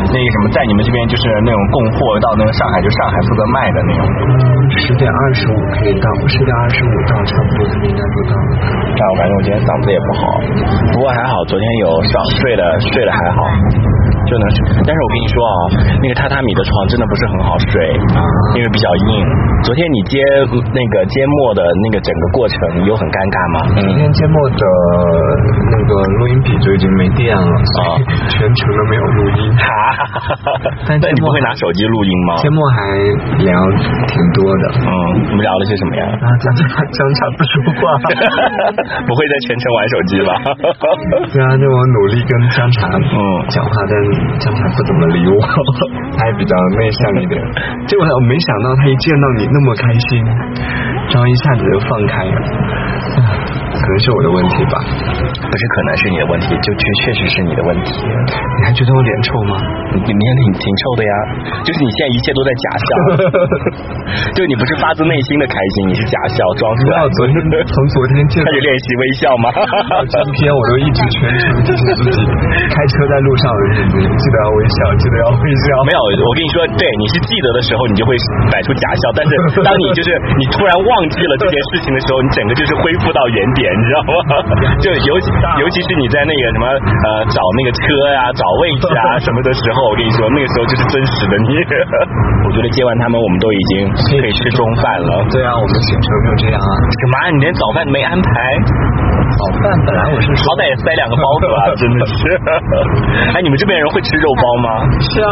[0.09, 4.01] 那个什么在你们这边就是那种供货到那个上海，就上海负责卖的那种。
[4.79, 8.51] 十点二十五可以到，十点二十五到差不多应该就到了。
[8.95, 10.23] 但我感觉我今天嗓子也不好，
[10.93, 13.39] 不过还好，昨天有上睡的睡的还好，
[14.29, 14.57] 就能睡。
[14.85, 15.57] 但是我跟你说啊，
[15.99, 17.73] 那个榻榻米的床真的不是很好睡，
[18.55, 19.25] 因为比较硬。
[19.65, 20.15] 昨天你接
[20.71, 22.55] 那个缄默的那个整个过程
[22.87, 23.57] 有很尴尬吗？
[23.81, 24.63] 今天缄默的
[25.73, 29.41] 那个录音笔就已经没电了，所以全程都没有录音。
[29.59, 29.67] 哈
[29.99, 30.47] 哈哈，
[30.87, 32.37] 但那你不会拿手机录音吗？
[32.39, 32.77] 缄默还
[33.43, 33.51] 聊
[34.07, 34.91] 挺多的，嗯，
[35.27, 36.03] 你们聊了些什么呀？
[36.07, 37.81] 啊，江茶江茶不说话。
[39.05, 40.31] 不会在全程玩手机吧？
[41.33, 43.93] 对啊，就我努力跟江茶嗯讲话，但
[44.39, 45.35] 江茶不怎么理我，
[46.17, 47.35] 他 还比较内向一点。
[47.87, 50.25] 结果我没想到他一见到你那么开心，
[51.11, 52.37] 然后一下子就放开了，
[53.89, 54.75] 能是我的问题吧。
[55.49, 57.89] 不是，可能是你的问题，就确确实是你的问题。
[58.05, 59.53] 你还觉得我脸臭吗？
[59.91, 61.13] 你你脸挺挺臭的呀，
[61.65, 62.87] 就是你现在一切都在假笑，
[64.37, 67.01] 就你不是发自内心的开心，你是假笑装出来。
[67.17, 67.33] 昨天
[67.65, 69.45] 从昨天见开始练习微笑吗？
[70.05, 72.17] 今天我都一直全程提醒自己，
[72.69, 75.65] 开车在路上的日子记得要微笑，记得要微笑。
[75.89, 78.13] 没有，我跟你说，对，你是记得的时候，你就会
[78.53, 79.31] 摆出假笑，但是
[79.65, 84.13] 当你就是你突然忘记了这件事情的时候，你整个就是恢复到原点，你知道吗？
[84.83, 85.25] 就尤其
[85.59, 87.81] 尤其是你在那个什么呃找那个车
[88.13, 91.49] 呀、找位置啊 什么的时候，我跟你说，那个时候就是真实的你。
[92.45, 93.71] 我觉得接完他们，我们都已经
[94.19, 95.11] 可以吃中饭了。
[95.31, 96.71] 对啊，我们行程就这样啊。
[96.87, 97.23] 什么啊？
[97.33, 98.31] 你连早饭都没安排？
[99.29, 102.17] 早饭本来我是说好歹也塞两个包子吧， 真的是。
[103.31, 104.67] 哎，你们这边人会吃肉包吗？
[104.99, 105.31] 是啊，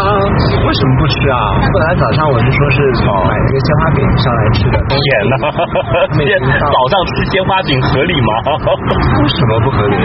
[0.61, 1.37] 为什么不吃啊？
[1.73, 2.77] 本来早上我是说是
[3.25, 5.01] 买一个鲜花饼上来吃的，天
[5.33, 5.33] 哪！
[6.61, 8.31] 早上吃鲜花饼合理吗？
[8.61, 9.95] 为什么不合理？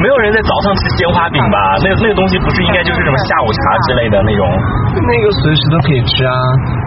[0.00, 1.58] 没有人在早上吃鲜花饼吧？
[1.82, 4.44] 那个那个东西不是应该就是什么下午茶之类的那种？
[5.02, 6.34] 那个随时都可以吃啊，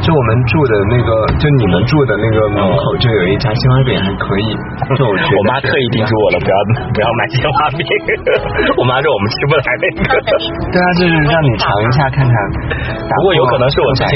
[0.04, 4.48] 就我们住的那个，就你们住的那个门口就有一家鲜花饼，还可以。
[4.96, 6.56] 就我 我妈特意叮嘱我了，不要
[6.94, 7.82] 不要买鲜花饼。
[8.78, 10.02] 我妈说我们吃不来那个。
[10.72, 12.34] 对啊，就是让你尝一下看看。
[12.70, 14.14] 不过有可能是我之前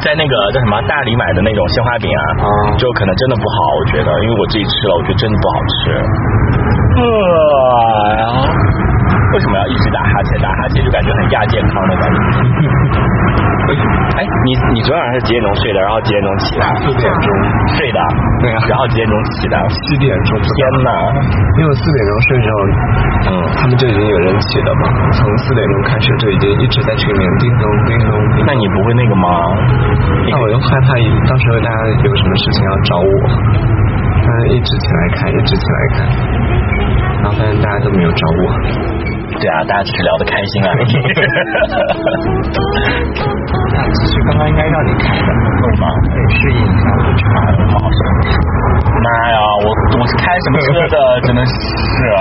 [0.00, 2.46] 在那个叫什么大理买的那种鲜花饼啊，啊
[2.78, 5.78] 就可能真的不好，我觉得，因为我自己吃了，我觉得真的不好吃。
[7.00, 7.02] 呃，
[9.32, 10.38] 为什么要一直打哈欠？
[10.42, 12.20] 打哈欠就感觉很亚健康的感觉。
[14.16, 15.78] 哎，你你昨天晚上是几点钟睡的？
[15.80, 16.64] 然后几点钟起的？
[16.82, 17.26] 四点钟
[17.76, 17.98] 睡的。
[18.40, 19.56] 对啊然后几点钟起的？
[19.70, 20.50] 七点钟，天
[20.84, 20.90] 哪！
[21.56, 22.56] 因为我四点钟睡的时候，
[23.28, 28.46] 嗯，他们就已经有人起了嘛，从四点钟开始就已经一直在群里面叮咚叮咚叮咚。
[28.46, 29.26] 那你不会那个吗？
[30.30, 30.88] 那我又害怕
[31.28, 33.14] 到时候大家有什么事情要找我，
[34.20, 35.98] 但是一直起来看，一直起来看，
[37.22, 38.42] 然后发现大家都没有找我。
[39.38, 40.92] 对啊，大家只是聊得开心而已。
[43.72, 45.26] 那其实刚刚应该让你开的，为
[45.76, 45.86] 什么？
[46.10, 47.22] 可以适应一下我的车，
[47.70, 48.00] 好好说。
[49.00, 49.66] 妈呀，我
[50.00, 50.96] 我是开什么车的？
[51.24, 51.52] 真的是
[52.16, 52.20] 啊！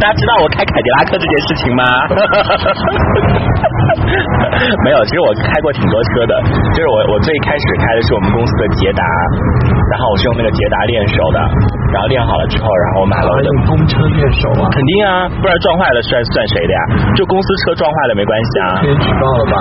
[0.00, 1.84] 大家知道我开凯迪拉克这件事情吗？
[4.84, 6.34] 没有，其实我开过挺多车的，
[6.74, 9.02] 就是我我最开始开的是我们公司的捷达，
[9.92, 11.38] 然后我是用那个捷达练手的，
[11.94, 16.80] 然后练好了之后，然后我买了我的用公车练手啊，肯定啊，不然撞坏了算算谁的呀？
[17.16, 18.66] 就公司车撞坏了没关系啊。
[18.82, 19.56] 可以举报了吧？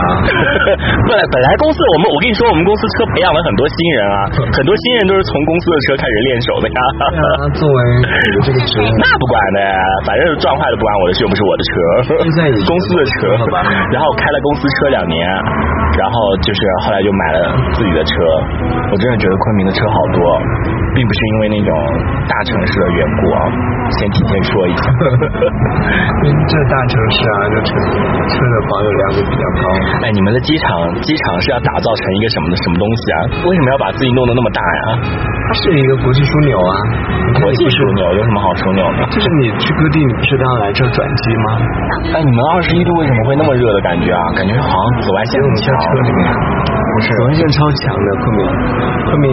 [1.08, 4.18] 本 来本来公司我们我跟你说，我们公司车培养了很多新人啊，
[4.56, 6.80] 很多新人都是从公司的车开始练手的呀。
[7.02, 7.08] 啊，
[7.56, 7.78] 作为
[8.46, 9.60] 这个职务， 那不管的，
[10.08, 11.72] 反正撞坏了不关我的事，又不是我的车
[12.12, 13.58] 现在，公司的车好吧。
[13.92, 15.22] 然后开了公司车两年，
[15.98, 17.38] 然后就是后来就买了
[17.74, 18.14] 自己的车。
[18.92, 20.20] 我真的觉得昆明的车好多，
[20.96, 21.72] 并不是因为那种
[22.28, 23.40] 大城市的缘故啊。
[24.00, 24.84] 先提前说一下。
[25.42, 29.66] 因为这大城市啊，这车车的保有量就比较高。
[30.06, 30.68] 哎，你们的机场
[31.02, 33.18] 机场是要打造成一个什么的什么东西啊？
[33.46, 34.84] 为什么要把自己弄得那么大呀？
[35.02, 36.72] 它是一个国际枢纽啊，
[37.42, 39.00] 国际枢纽有什么好枢纽的？
[39.10, 41.48] 就是你去各地，你不是都要来这转机吗？
[42.14, 44.22] 哎，你们二十一度为什么会那么热的感觉啊？
[44.38, 45.82] 感觉好像紫外线很强因为我们在。
[45.82, 46.81] 车里面。
[46.92, 48.42] 不是紫外线超强的昆明，
[49.08, 49.28] 昆明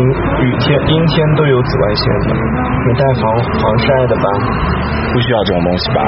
[0.46, 2.34] 雨天、阴天都有紫外线的，
[2.86, 3.22] 你带防
[3.58, 4.26] 防晒的吧？
[5.12, 5.98] 不需要这种东西吧？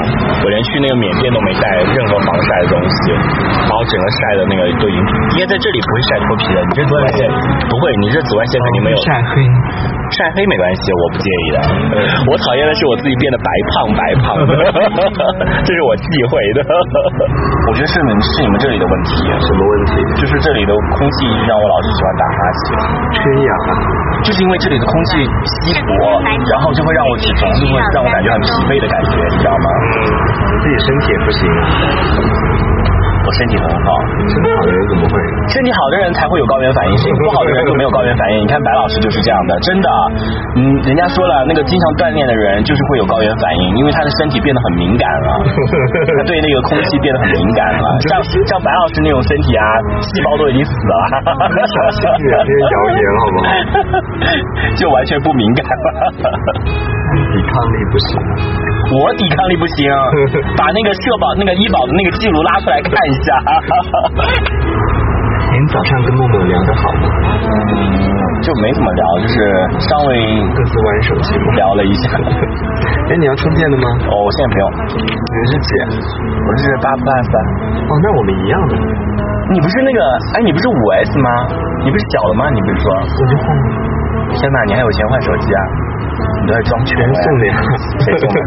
[0.43, 5.01] 我连去那个缅甸都没带任何防晒的东西，然后整个晒的那个都已经，
[5.35, 6.59] 应该在这里不会晒脱皮的。
[6.71, 7.19] 你这紫外线
[7.67, 9.43] 不会，你这紫外线肯定没有晒黑。
[10.11, 11.57] 晒黑没关系，我不介意的。
[12.27, 14.51] 我讨厌的是我自己变得白胖白胖的，
[15.63, 16.59] 这是我忌讳的。
[17.67, 19.91] 我觉得是你们是你们这里的问题，什么问题？
[20.19, 22.77] 就是这里的空气让我老是喜欢打哈欠，
[23.17, 23.71] 缺氧啊。
[24.23, 25.25] 就是因为这里的空气
[25.65, 29.67] 稀薄，然后就会让我起床，就会让我感觉很疲惫的感觉，你知道吗？
[30.61, 31.65] 自己身体也不行啊。
[33.21, 33.87] 我身体很好，
[34.27, 35.13] 身体好的人怎么会？
[35.51, 38.43] 身体好的人才会有高原反应，身体不好的人就没有高原反应。
[38.43, 39.87] 你看白老师就是这样的，真的。
[40.57, 45.29] 嗯，人家说了，那个经常锻炼的人就是会有高原反应，因为他的身体变得很敏感了，
[46.17, 47.85] 他对那个空气变得很敏感了。
[48.09, 49.65] 像像白老师那种身体啊，
[50.01, 50.93] 细胞都已经死了。
[51.61, 53.47] 小心点，这些谣言好不好？
[54.75, 55.87] 就完全不敏感了。
[57.11, 58.09] 抵抗力不行，
[58.97, 59.77] 我抵抗力不行，
[60.55, 63.37] 把那个社保、那个医保的那个记录拉出来看一下。
[65.51, 67.09] 您早上跟默默聊得好吗？
[67.35, 70.15] 嗯，就没怎么聊，就是稍微
[70.55, 72.09] 各自玩手机聊了一下。
[73.11, 73.83] 哎，你要充电的吗？
[74.07, 74.71] 哦，我现在不用。
[74.87, 74.93] 你
[75.51, 75.75] 是几？
[76.47, 77.33] 我是八八三。
[77.89, 78.77] 哦，那我们一样的。
[79.51, 79.99] 你不是那个？
[80.37, 81.29] 哎，你不是五 S 吗？
[81.83, 82.49] 你不是小了吗？
[82.49, 82.95] 你不是说？
[82.95, 83.63] 我就换了。
[84.39, 85.61] 天哪，你还有钱换手机啊？
[86.41, 87.43] 你都在装圈送的？
[88.01, 88.37] 谁送的？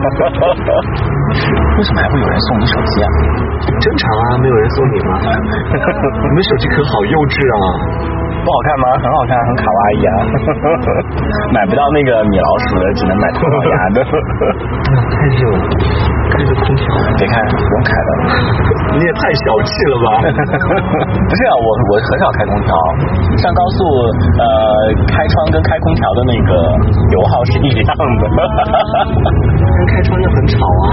[1.78, 3.06] 为什么还会有人送你手机啊？
[3.80, 5.10] 正常啊，没有人送你吗？
[6.26, 7.64] 你们手机壳好幼稚啊！
[8.44, 8.86] 不好看吗？
[9.00, 10.12] 很好看，很卡哇伊啊！
[11.56, 14.04] 买不到那个米老鼠的，只能买唐老鸭的。
[14.04, 15.64] 太热了，
[16.30, 16.84] 开着空调。
[17.16, 18.10] 别开，不用开的。
[18.94, 20.08] 你也太小气了吧？
[21.08, 22.70] 不是啊，我我很少开空调，
[23.40, 23.78] 上高速
[24.38, 24.44] 呃
[25.08, 26.52] 开窗跟开空调的那个
[27.16, 28.04] 油耗是一样的。
[29.56, 30.86] 但开窗又很吵啊。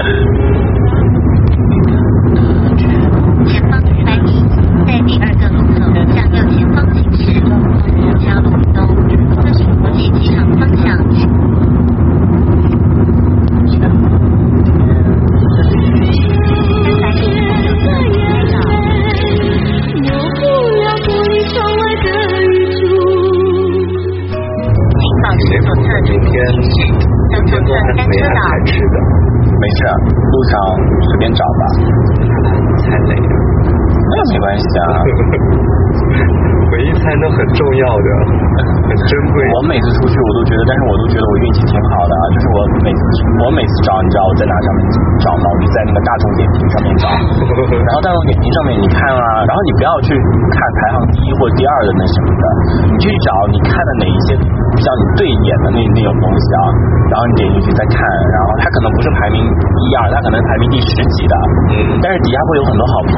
[39.52, 43.00] 我每次出去我都觉得，但是我都觉得我运气挺好的，啊，就是我每次
[43.44, 44.80] 我每次找，你知道我在哪上面
[45.20, 45.44] 找吗？
[45.52, 52.44] 我就在那个大众点评上面找，然后大众点评上面你看啊，然后你不要去看排行第一或第二的那什么的，
[52.90, 56.60] 你去找你看的哪一些比较你对眼的那那种东西啊，
[57.12, 58.00] 然后你点进去再看，
[58.32, 61.34] 然后它可能不是排名一二，它可能排名第十几的，
[61.76, 63.14] 嗯，但是底下会有很多好评。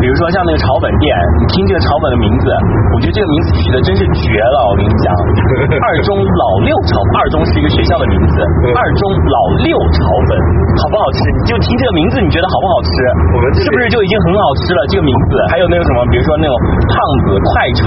[0.00, 1.06] 比如说像那个草本店，
[1.40, 2.44] 你听这个草本的名字，
[2.92, 4.56] 我觉得这个名字取的真是绝了。
[4.68, 5.06] 我跟你讲，
[5.80, 8.34] 二中老六炒，二中是一个学校的名字，
[8.74, 10.30] 二中老六炒粉
[10.76, 11.18] 好不好吃？
[11.40, 12.90] 你就听这个名字，你觉得好不好吃？
[13.32, 14.80] 我们是不是就已经很好吃了？
[14.92, 16.54] 这个名字还有那个什么，比如说那种
[16.90, 17.86] 胖子快炒，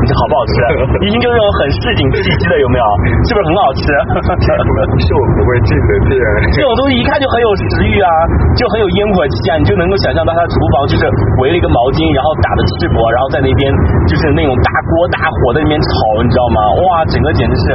[0.00, 0.54] 你这好不好吃？
[1.06, 2.86] 已经就是那种很市井气息的，有没有？
[3.28, 3.84] 是不是很好吃？
[3.84, 6.14] 是 我不会进的店。
[6.50, 8.10] 这种东西一看就很有食欲啊，
[8.56, 11.04] 就很有烟火气啊，你就能够想象到他厨房就是。
[11.42, 13.62] 围了一个毛巾，然后打的赤膊，然后在那边
[14.06, 16.58] 就是那种大锅大火在那边炒，你知道吗？
[16.78, 17.66] 哇，整个简直是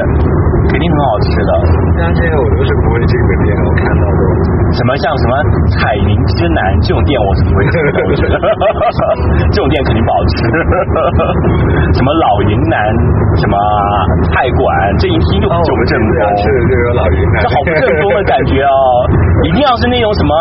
[0.69, 1.51] 肯定很好吃的。
[1.97, 4.21] 像这个我都是不会进的店，我看到的。
[4.69, 5.33] 什么像什么
[5.73, 8.37] 彩云之南这种店我是不会进的，我觉得
[9.49, 10.37] 这种店肯定不好吃。
[11.97, 12.77] 什么老云南
[13.35, 13.57] 什么
[14.29, 14.65] 菜馆，
[15.01, 16.13] 这一听就不正宗。
[16.37, 18.77] 是就有老云南，这好不正宗的感觉哦！
[19.49, 20.31] 一定要是那种什么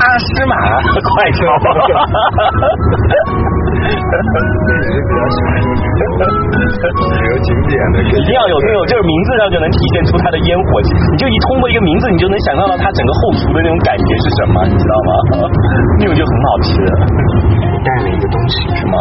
[0.00, 1.44] 阿诗玛快炒。
[3.74, 10.94] 哈哈你是比较喜欢旅游景点的，一定要有那种，就是名字上就能体现出它的烟火气。
[11.10, 15.10] 你就一通过一个名字，你就能想象到它整个后厨的那种感觉是什么，你知道吗？
[15.98, 16.70] 那种就很好吃。
[17.84, 18.94] 带了一个东西，什么？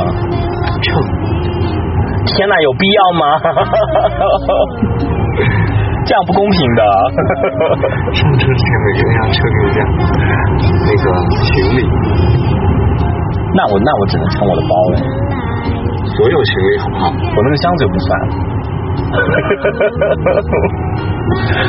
[0.82, 0.92] 秤。
[2.26, 3.24] 天哪，有必要吗？
[6.06, 6.82] 这样不公平的。
[8.14, 9.78] 上车前每个人要称一下
[10.84, 11.80] 那个行李。
[13.56, 14.98] 那我那我只能称我的包了，
[16.18, 17.08] 所有行李好不好？
[17.10, 18.20] 我那个箱子又不算，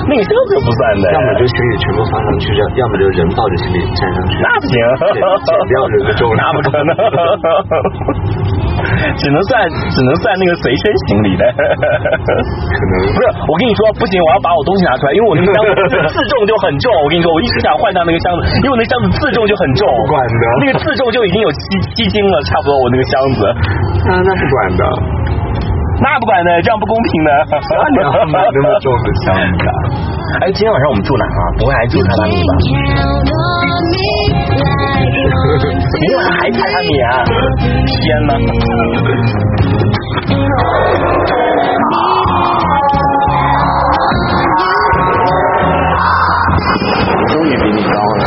[0.09, 1.13] 那个箱子又不算的。
[1.13, 4.37] 要么就行李全部放上去，要要么就人抱着行李站上去。
[4.41, 4.77] 那不行，
[5.45, 6.45] 减掉人的重量。
[6.45, 6.89] 那不可能。
[9.21, 9.53] 只能算
[9.91, 11.43] 只能算那个随身行李的。
[11.55, 11.59] 可
[12.35, 15.71] 能不是，我跟你说不行，我要把我东西拿出来，因为我那个 箱子
[16.13, 16.89] 自重就很重。
[17.03, 19.85] 我跟你说，我一直想换掉那个箱子，因为我那箱子自重就很重。
[20.07, 21.59] 不管的那个自重就已经有七
[21.97, 23.41] 七斤了，差不多我那个箱子。
[24.11, 24.83] 啊，那不管的，
[26.03, 27.31] 那不管的，这样不公平的。
[27.51, 29.73] 那你要买那么重的箱子啊？
[30.43, 31.41] 哎，今天晚上我们住哪啊？
[31.59, 32.53] 不会还住榻榻米吧？
[36.01, 37.07] 明天晚上还榻榻米啊？
[37.87, 38.31] 天哪！
[47.31, 48.23] 终于比你高了。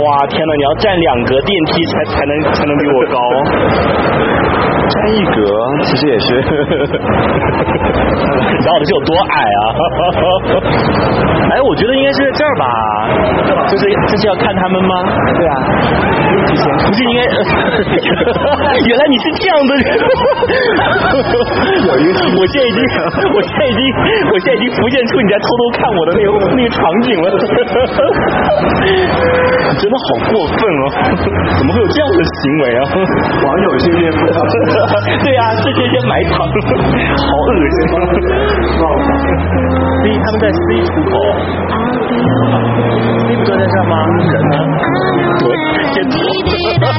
[0.00, 0.50] 哇，天哪！
[0.56, 3.16] 你要站两格电梯才才能才能比我高。
[4.90, 5.32] 站一格
[5.84, 6.42] 其实也是，你
[8.60, 9.62] 知道我的是有多矮啊？
[11.50, 12.64] 哎，我觉得应该是在这儿吧，
[13.68, 14.94] 就是这是要看他们吗？
[15.36, 15.54] 对啊，
[16.86, 17.20] 不是应该？
[18.86, 19.84] 原来你是这样的人，
[21.86, 22.78] 有一个我现在已经，
[23.34, 23.82] 我现在已经，
[24.32, 26.26] 我现在已经浮现出你在偷偷看我的那个
[26.56, 27.24] 那个场景了，
[28.82, 30.06] 你真的好
[30.40, 30.84] 过分哦！
[31.60, 32.80] 怎么会有这样的行为啊？
[33.44, 36.40] 网友是岳父到对啊、这些些埋藏，
[37.28, 37.76] 好恶心。
[40.00, 41.12] C 他们在 C 出口
[43.28, 43.94] ，C 不就在这吗？
[44.00, 44.56] 人呢？
[45.40, 45.44] 对，
[45.92, 46.16] 先走。
[46.48, 46.96] 天啊，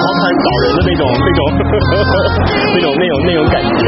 [0.00, 1.62] 好看找人的那种那种那
[2.80, 3.84] 种那种那种感觉，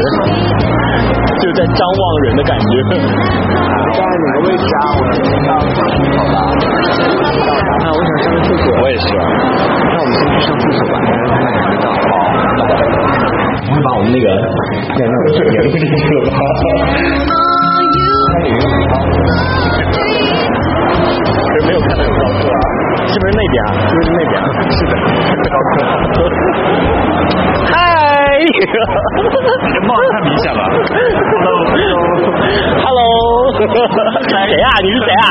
[1.41, 2.65] 就是在张望人的感觉。
[3.93, 6.35] 刚才你们位置啊，我先到上出口了。
[7.81, 8.65] 那我想上个厕所。
[8.81, 9.05] 我也是。
[9.13, 11.85] 那我们先去上厕所吧，然后看看得到。
[13.61, 14.27] 我会把我们那个
[21.67, 22.57] 没有看到有高课啊，
[23.07, 23.69] 是不是那边啊？
[23.87, 24.43] 是不是那边啊？
[24.71, 24.93] 是的，
[25.49, 25.73] 高课。
[27.71, 27.73] 嗨，
[28.41, 30.61] 这帽子太明显了。
[32.83, 33.01] Hello，
[33.57, 34.67] 谁呀？
[34.81, 35.23] 你是谁啊？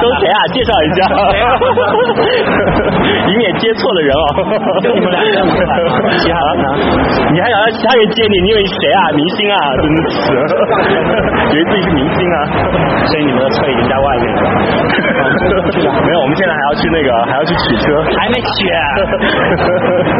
[0.00, 0.38] 都谁啊？
[0.52, 0.98] 介绍一下，
[3.26, 4.24] 以免接错了人哦。
[4.82, 5.26] 就你们俩其
[5.66, 5.86] 他人
[6.62, 6.66] 呢？
[7.32, 8.40] 你还想让其他人接你？
[8.42, 9.10] 你以为你谁啊？
[9.14, 9.56] 明星啊？
[9.76, 10.32] 真是，
[11.52, 12.38] 以为自己是明星啊？
[13.06, 14.40] 所以你们的车已经在外面了。
[16.06, 17.86] 没有，我们现在还要去那个，还要去取车，
[18.16, 18.68] 还没取。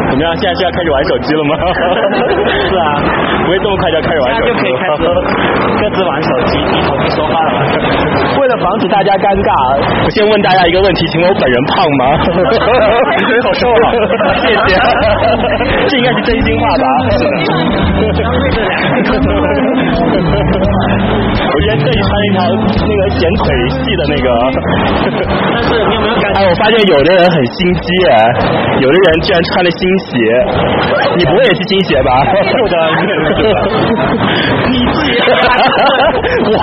[0.09, 0.35] 怎么样？
[0.37, 1.55] 现在是要开始玩手机了吗？
[2.69, 2.97] 是啊，
[3.45, 4.53] 不会这么快就要开始玩手机了。
[4.53, 5.03] 就可以开始
[5.79, 7.49] 各自玩手机，低头不说话了。
[8.37, 9.51] 为了防止大家尴尬，
[10.05, 12.03] 我先问大家一个问题，请问我本人胖吗？
[13.17, 13.85] 你好瘦啊！
[14.41, 14.77] 谢谢，
[15.89, 16.85] 这应该是真心话吧？
[21.47, 22.39] 我今天特意穿了一条
[22.85, 24.27] 那个显腿细的那个，
[25.53, 26.39] 但是你有没有感觉？
[26.39, 28.13] 哎，我发现有的人很心机哎，
[28.79, 30.13] 有的人居然穿了新鞋，
[31.17, 32.09] 你不会也是新鞋吧？
[32.47, 32.75] 是的，
[34.67, 35.17] 你自己，
[36.45, 36.51] 我，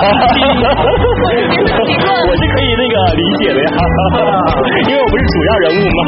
[2.25, 3.67] 我是可以那个理解的呀，
[4.87, 5.99] 因为我不是主要人物嘛。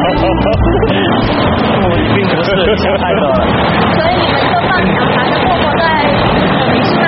[1.80, 2.48] 我并不是
[2.78, 3.34] 想太多了。
[3.94, 5.82] 所以你们就放小韩的默默在。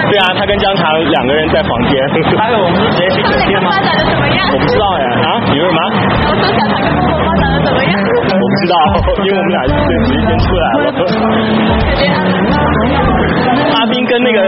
[0.10, 1.92] 对啊，他跟江堂两个人在房间。
[2.38, 4.38] 还有我们是直接去他们两个发展的怎么样？
[4.54, 5.80] 我不知道呀，啊，你说什么？
[6.30, 7.92] 我说小韩跟默默发展的怎么样？
[8.30, 8.74] 我不知道，
[9.24, 9.92] 因为我们俩直接
[10.26, 10.82] 先出来了。
[13.80, 14.40] 阿斌跟那个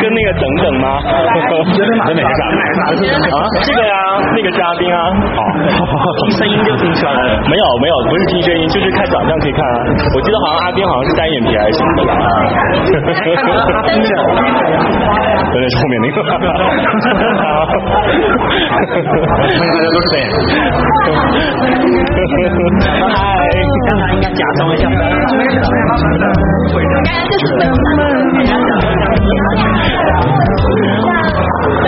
[0.00, 0.98] 跟那个等等吗？
[1.72, 2.28] 觉得哪个哪个？
[2.28, 2.30] 啊，
[3.64, 3.94] 这个呀，
[4.34, 5.00] 那个是阿斌啊。
[5.34, 5.40] 好，
[6.22, 7.18] 听声音就听出来了。
[7.48, 9.66] 没有没有，不是听声音，就是看长相可以看啊。
[10.14, 12.12] 我记得好像阿斌好像是单眼皮还是什么的吧？
[15.52, 16.22] 真的是后面那个。
[16.22, 16.28] 大
[19.78, 20.22] 家都是单眼
[23.08, 23.16] 嗨，
[23.88, 24.84] 刚才应该假装一下。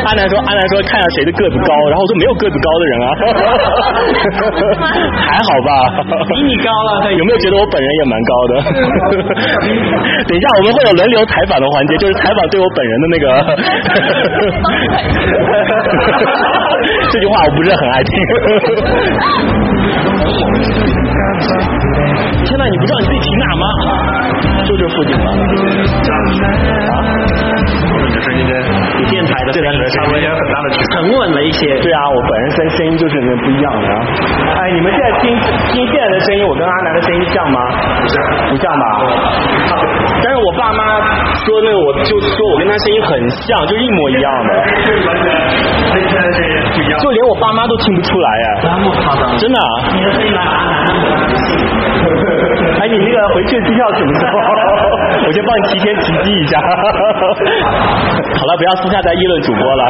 [0.05, 3.09] 阿南说：“阿南说，看下谁的个子高。”然后我说：“没有个子高的人啊，
[5.31, 5.71] 还好吧？
[6.29, 7.12] 比你高了。
[7.12, 8.53] 有没有觉得我本人也蛮高的？
[10.27, 13.27] 等一下，我们会有轮流采访的环节，就是采访对我本人的那个。
[17.12, 18.11] 这句话我不是很爱听。
[22.45, 23.64] 天呐，你不知道你自己停哪吗？
[24.64, 25.25] 就这附近吗？
[26.91, 27.39] 啊？
[28.11, 28.50] 你的声音跟
[29.08, 31.78] 电台的这两个差不多有很大的区别，沉稳了一些。
[31.78, 34.02] 对啊，我本人声声音就是那不一样的、啊。
[34.58, 35.30] 哎，你们现在听
[35.70, 37.61] 听现在的声音，我跟阿南的声音像吗？
[38.02, 38.18] 不像，
[38.50, 38.84] 不像吧？
[40.22, 40.82] 但是我爸妈
[41.38, 44.50] 说那个，我就说我跟他声音很像，就一模一样的。
[46.98, 48.58] 就连我爸妈都听不出来哎。
[48.64, 49.38] 那么夸张？
[49.38, 49.64] 真的、啊？
[49.94, 50.74] 你的声音来阿南
[52.80, 54.32] 哎，你那个回去的机票什么时候？
[55.26, 56.58] 我先帮你提前提机一下。
[58.40, 59.82] 好了，不要私下再议论主播了。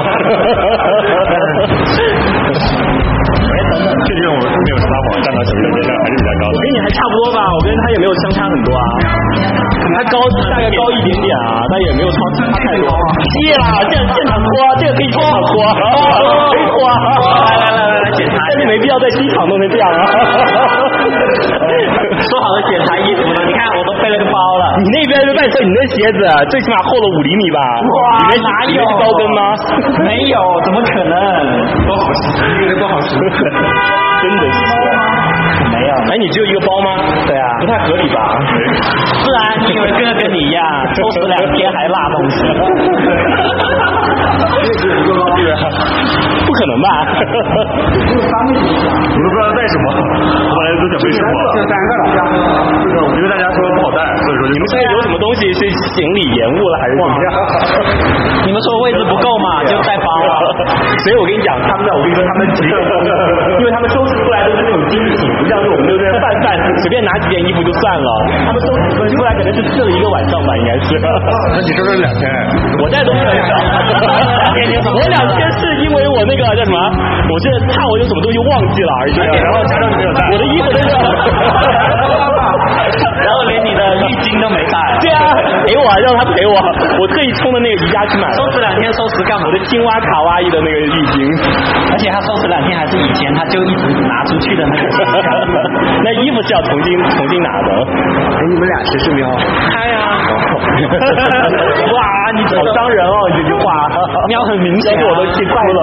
[3.40, 6.54] 哎，等等，这地方我没有撒谎，站到起的这还是比较高的。
[6.60, 8.84] 跟你还差不多吧，我跟他也没有相差很多啊。
[9.90, 10.18] 他高
[10.50, 12.86] 大概高一点点啊，但也没有超差太多。
[12.90, 14.48] 谢啦，这样现场脱，
[14.78, 15.52] 这个可以现场脱，
[16.50, 16.94] 可以脱啊。
[17.46, 19.94] 来来来来来检查，但是没必要在机场弄成这样啊。
[22.20, 23.40] 说好的检查衣服呢？
[23.46, 24.64] 你看我都背了个包了。
[24.80, 27.58] 你那边是半说你那鞋子最起码厚了五厘米吧？
[27.80, 29.40] 哇，里面哪有高跟吗？
[30.04, 31.16] 没有，怎么可能？
[31.86, 33.16] 不好吃，因为不好吃。
[34.20, 34.60] 真的是。
[35.72, 35.94] 没有。
[36.12, 36.88] 哎，你只有一个包吗？
[37.26, 37.46] 对啊。
[37.60, 38.16] 不太合理吧？
[39.12, 40.62] 是啊，你以为哥哥跟你一样，
[40.94, 42.44] 抽死两天还落东西？
[46.46, 46.88] 不可能吧？
[47.10, 47.12] 我
[49.14, 49.84] 都不知道带什么，
[51.00, 51.32] 我本来都想背什么。
[51.50, 52.04] 就三个了。
[52.80, 57.28] 这个我觉得大家说不好带，所以说你们现在有什么东西是行李延误了还是怎么样？
[58.44, 60.32] 你们说位置不够嘛，就带包了。
[61.00, 62.74] 所以我跟你讲，他们的我跟你说，他们几个，
[63.58, 68.10] 因为他们收拾出来都是那种精品，不像是我们这边泛泛随便拿几件衣服就算了，
[68.44, 70.98] 他们收拾出来可能是试了一个晚上吧，应该是。
[71.00, 72.22] 那你说是两天，
[72.82, 73.54] 我带东西很少，
[74.92, 76.76] 我两天是因为我那个叫什么，
[77.28, 80.88] 我是怕我有什么东西忘记了而已，然后加上你没有带，我的衣服都是，
[82.70, 84.76] 然后连你的浴巾都没带。
[85.00, 85.20] 对啊，
[85.66, 86.54] 陪我，让他陪我，
[87.00, 88.34] 我特意冲的那个宜家去买的。
[88.36, 89.52] 收拾两天收拾干嘛我？
[89.52, 91.24] 的青蛙卡哇伊的那个浴巾，
[91.92, 94.84] 而且他收拾两天还是以前他就一直拿出去的那个。
[96.04, 97.68] 那衣服是要重新重新拿的。
[98.38, 99.28] 哎，你们俩谁是喵？
[99.70, 99.98] 开呀！
[101.90, 101.98] 哇，
[102.34, 103.64] 你好伤人哦，你这句话，
[104.28, 105.80] 喵很明显啊当时我都气哭了，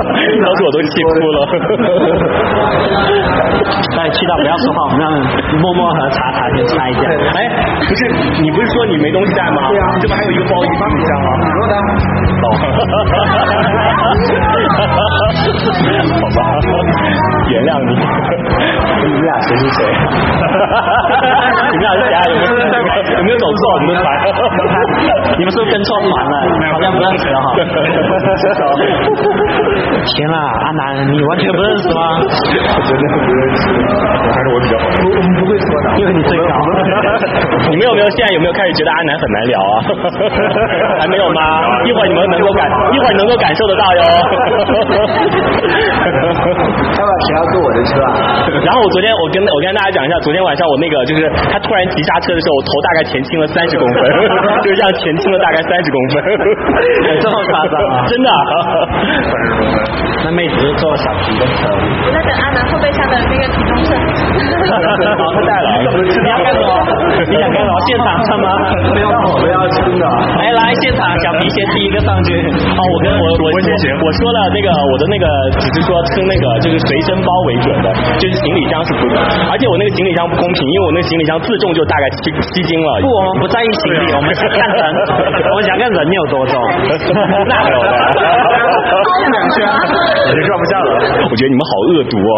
[0.44, 1.38] 当时我都气哭了。
[3.98, 5.10] 哎，气到不要说话，我们让
[5.60, 7.00] 默默和查查先猜一下。
[7.00, 7.48] 哎，
[7.80, 8.00] 不是，
[8.42, 9.56] 你不是说你没东西带吗？
[9.72, 11.28] 对啊，这不还有一个包一个行李箱吗？
[11.56, 11.74] 说的。
[16.20, 16.40] 好吧，
[17.48, 17.90] 原谅你。
[19.00, 19.78] 你们俩谁是谁？
[21.72, 22.20] 你们俩是谁啊？
[22.28, 22.52] 有没有
[23.16, 24.04] 有没有走错你们团？
[25.38, 26.34] 你们是不是跟错团了？
[26.72, 27.46] 好像不认识了哈。
[30.04, 32.00] 行了，阿南，你完全不认识吗？
[32.20, 32.24] 我
[32.84, 33.62] 真的不认识，
[34.30, 34.84] 还是我比较好。
[35.02, 35.86] 我我们不会说的。
[36.12, 36.44] 你最高。
[37.70, 39.74] 你们有没有现在有没有开始觉得阿南很难聊啊？
[41.00, 41.40] 还没有吗？
[41.86, 44.02] 一会儿你们能够感，一会儿能够感受得到哟。
[46.10, 48.12] 要不谁要坐我的车啊？
[48.66, 54.02] 然后我昨天我跟我跟大家讲一下，昨天晚上我那个就是他突然急刹车的时候，我头大概前倾了三十公分，
[54.64, 56.16] 就是这样前倾了大概三十公分，
[57.20, 58.28] 这么夸张啊真的。
[60.22, 61.68] 那妹子就坐小皮的车。
[62.04, 63.96] 我在等阿南后备箱的那个体重秤。
[64.68, 65.68] 好，他带了。
[65.90, 66.70] 你要干什么？
[67.26, 67.72] 你想干什么？
[67.86, 68.46] 现场唱吗？
[68.90, 70.04] 不要我要听的。
[70.38, 72.38] 来来，现场小皮先第一个上去。
[72.38, 75.26] 哦，我跟我我我我说了那个我的那个
[75.58, 77.88] 只是说称那个就是随身包为准的，
[78.18, 79.02] 就是行李箱是不，
[79.50, 82.88] 而且我那个行李箱不公平，因为我那个行李箱自重就大概七七斤了。
[83.02, 86.54] 不，我们不在意行李，我们是看人，我们想看人有多重。
[86.90, 87.90] 那没有的，
[89.30, 89.56] 两圈，
[90.28, 90.90] 已经装不下了。
[91.30, 92.32] 我觉得你们好恶毒哦。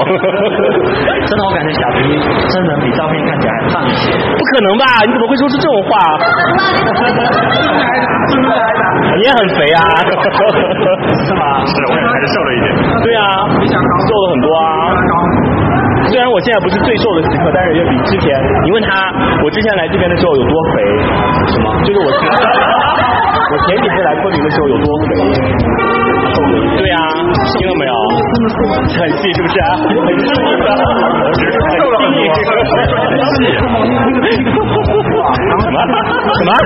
[1.27, 2.17] 真的，我感觉小皮
[2.49, 4.85] 真人比照片看不可能吧？
[5.07, 5.91] 你怎么会说出这种话？
[9.17, 9.81] 你 也很肥啊？
[11.27, 11.45] 是吗？
[11.67, 12.67] 是，我也还是瘦了一点。
[13.03, 14.67] 对啊，瘦了很多啊。
[16.11, 18.35] 虽然我现在不是最瘦的时刻，但是也比之前，
[18.65, 18.91] 你问他，
[19.45, 20.83] 我之前来这边的时候有多肥？
[21.53, 21.73] 什么？
[21.85, 22.29] 就是我前
[23.53, 25.09] 我前几次来昆明的时候有多肥？
[26.77, 26.99] 对啊，
[27.59, 27.93] 听到没有？
[28.73, 29.65] 很细是不是啊？
[29.79, 30.69] 很细的，
[31.79, 32.05] 瘦了很
[35.63, 35.77] 什么
[36.43, 36.57] 什么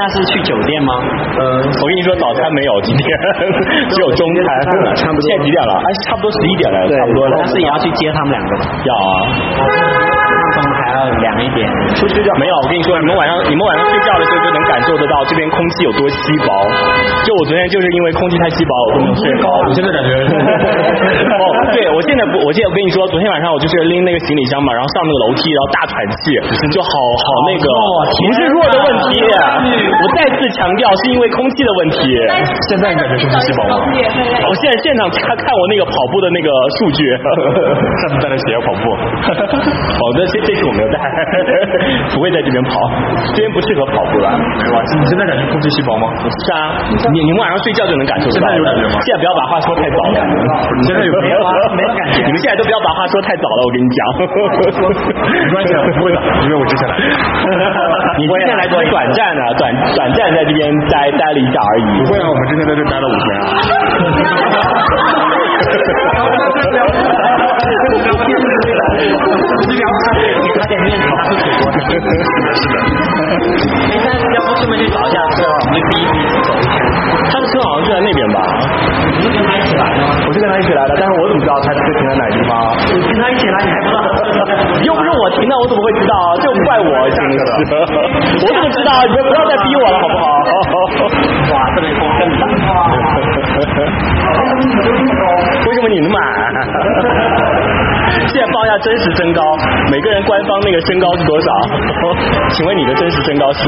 [0.00, 0.92] 我们现在是去酒店吗？
[0.96, 3.04] 嗯，我跟你说，早餐没有，今天
[3.92, 4.48] 只有中餐，
[4.96, 5.20] 差不多。
[5.28, 5.72] 现在几点了？
[5.76, 7.36] 哎，差不多十一点了，差不多了。
[7.36, 8.64] 但是也要去接他们两个吧？
[8.80, 8.92] 要
[11.00, 11.64] 要凉一点。
[11.96, 12.54] 出去睡觉没有？
[12.60, 16.48] 我跟你说，你们晚上你们晚上睡觉的时候就能感受得到这边空气有多稀薄。
[17.24, 19.48] 就我昨天就是因为空气太稀薄，我都没有睡好。
[19.68, 26.36] 我现在感觉 哦，对，我现在不，我现在我跟你说，昨天晚上我就是拎那个行李箱嘛，然后上那个楼梯，然后大喘气，
[26.72, 27.66] 就好好那个，
[28.26, 31.98] 不是弱的问题，我再次强调是因为空气的问题。
[32.68, 33.74] 现在你感觉空气稀薄吗？
[34.48, 36.48] 我现在现场看看我那个跑步的那个
[36.80, 37.00] 数据，
[38.00, 38.84] 上次带着鞋跑步，
[40.10, 40.98] 哦，那这这次我没有带，
[42.10, 42.74] 不会在这边跑，
[43.30, 44.26] 这边不适合跑步了。
[44.34, 44.82] 没有啊？
[44.98, 46.10] 你现在感觉空气稀薄吗？
[46.18, 46.74] 是啊，
[47.14, 48.34] 你你们晚上睡觉就能感受到。
[48.34, 50.18] 现在有感觉吗现在不要把话说太早了。
[50.18, 51.50] 你现在有没有啊？
[51.78, 52.26] 没有感觉。
[52.26, 54.00] 你们现在都不要把话说太早了，我跟你讲。
[55.30, 56.96] 没关系，不会的，因为我之前 来。
[58.18, 62.02] 你之前来过短暂的，短短暂在这边待待了一下而已。
[62.02, 63.46] 不会啊，我们之前在这待了五天啊。
[68.70, 71.62] 你快点面子，他是主播。
[73.88, 76.14] 没事，要不顺便去找一下车，我们就第一批
[76.44, 76.72] 走一圈。
[77.30, 78.38] 他的车好像就在那边吧？
[79.18, 80.08] 你是跟他一起来的吗？
[80.26, 82.50] 我是跟他一起来的，但是我怎么知道他车停在哪个地方？
[82.94, 83.98] 你跟他一起来，你还不知道？
[84.86, 86.14] 又不是我停的，我怎么会知道？
[86.38, 87.42] 这不怪我，真的是。
[87.42, 88.90] 我怎么知道？
[89.06, 90.22] 你们不要再逼我了，好不好？
[91.50, 92.46] 哇，这边风更大。
[95.66, 96.54] 为什么你那么矮？
[98.26, 99.40] 现在报一下真实身高，
[99.90, 101.48] 每个人官方那个身高是多少？
[102.56, 103.60] 请问你的真实身高是？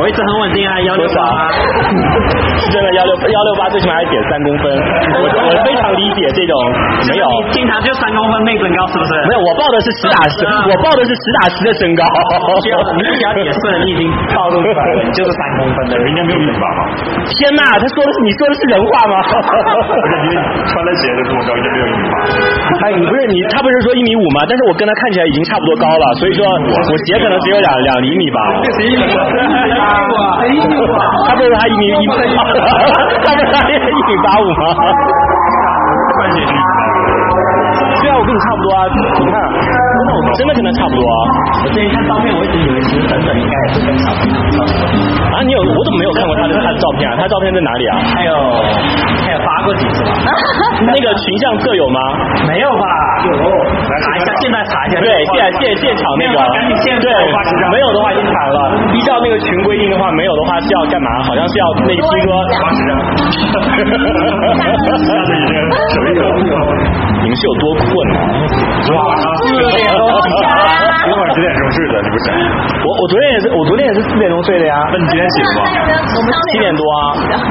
[0.00, 1.20] 我一直很稳定啊，幺六八。？
[2.58, 4.64] 是真的幺六幺六八，最起码还减三公分。
[5.20, 6.52] 我我非常理解这种
[7.08, 7.24] 没有。
[7.28, 9.12] 你经常就三公分内增高是不是？
[9.28, 10.36] 没有，我报的是实打实，
[10.68, 12.02] 我报的是实打实的身高。
[12.64, 14.02] 需要你只要解释了，你已经
[14.34, 16.08] 暴露出来了，你就是三公分的人。
[16.18, 16.80] 家没有一米八吗？
[17.38, 19.14] 天呐，他说的是你说的是人话吗？
[19.22, 20.34] 而且今天
[20.66, 22.16] 穿了鞋都这么高，应该没有一米八。
[22.82, 24.37] 哎，你不是你，他不是说一米五吗？
[24.46, 28.38] 但是我跟他看起来已经差不多高了，所以说我鞋可能只有两两厘米吧。
[28.76, 29.16] 谁一米五？
[30.38, 30.84] 谁一米五？
[31.26, 32.06] 他不是说他一米一，
[33.24, 34.62] 他不是他一米八五吗？
[37.98, 38.80] 对啊，我跟你差不多啊，
[39.18, 39.34] 你看，
[40.38, 41.16] 真的跟他差不多啊。
[41.64, 44.82] 我之前看照片，我一直以为其实等等应该也是跟小朋友差不多。
[45.28, 47.14] 啊，你有我怎么没有看过他的他的照片啊？
[47.18, 47.98] 他照片在哪里啊？
[48.14, 48.32] 还有
[49.26, 50.10] 还有发过几次吧？
[50.82, 52.00] 那个群像色有吗？
[52.46, 52.86] 没有吧？
[53.26, 55.00] 有，查一下，现在查一下。
[55.00, 58.58] 对，现在现现场那个，赶紧现在对发群像，没有的话已经惨了。
[58.94, 61.10] 依照那个群规定的话，没有的话是要干嘛？
[61.22, 62.30] 好像是要那个听说。
[64.58, 64.72] 下
[65.18, 65.54] 次已经
[65.92, 66.22] 手艺了。
[67.22, 68.18] 你们是有多困难？
[68.94, 68.98] 哇，
[69.42, 72.26] 四点钟起来啊今晚十点钟睡的，你不是？
[72.82, 74.74] 我我昨天也是，我昨天也是四点钟睡的呀。
[74.90, 75.62] 那你今天起了吗？
[76.18, 77.02] 我们七点多啊，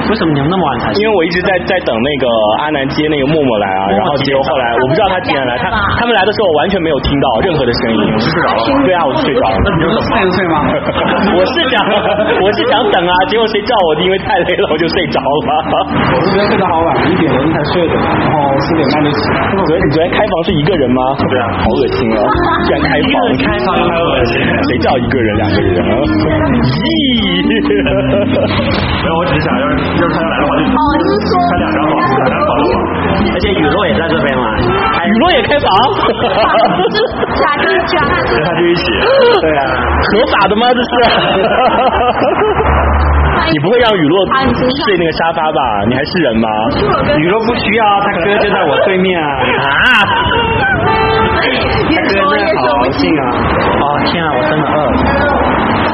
[0.04, 1.00] 为什么你们那么晚才睡？
[1.00, 2.26] 因为我一直在在等那个
[2.60, 8.60] 阿南接那个默默来啊，然后结果后来我不知道他几点来，他他们来的时候我完全没有听到任何的声音，我睡着了。
[8.84, 9.56] 对啊，我睡着了。
[9.64, 10.56] 那你就四点睡吗？
[11.40, 11.76] 我是想
[12.44, 15.56] 我是想等啊，结果谁叫我因为太累了我就睡着了。
[16.12, 18.36] 我是昨天睡得好晚，一点钟才睡的，然后
[18.68, 19.22] 四点半就起。
[19.64, 21.02] 昨天你昨天开房是一个人吗？
[21.30, 22.20] 对啊，好恶心啊！
[22.66, 25.94] 居然开房，开房谁叫一个人两个人啊？
[26.68, 27.46] 咦！
[27.48, 31.94] 没有，我只是想要要是他要来的话就哦，就是说开两张房，
[32.26, 32.50] 两张。
[33.34, 34.44] 而且雨落也在这边嘛，
[35.06, 35.68] 雨落也开房，
[37.38, 38.84] 假就是假，跟他就一起。
[39.42, 39.62] 对啊，
[40.02, 40.68] 合法的吗？
[40.74, 40.90] 这是？
[43.52, 44.26] 你不会让雨落
[44.86, 45.60] 睡那个沙发吧？
[45.88, 46.48] 你还是人吗？
[47.18, 49.30] 雨落不需要，他哥就在我对面啊。
[49.30, 49.86] 啊！
[51.90, 53.00] 越说越说不清。
[53.18, 53.22] 啊！
[53.80, 54.76] 哦天啊，我真的饿。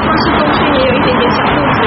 [0.04, 1.80] 放弃中区也有一点点小肚子。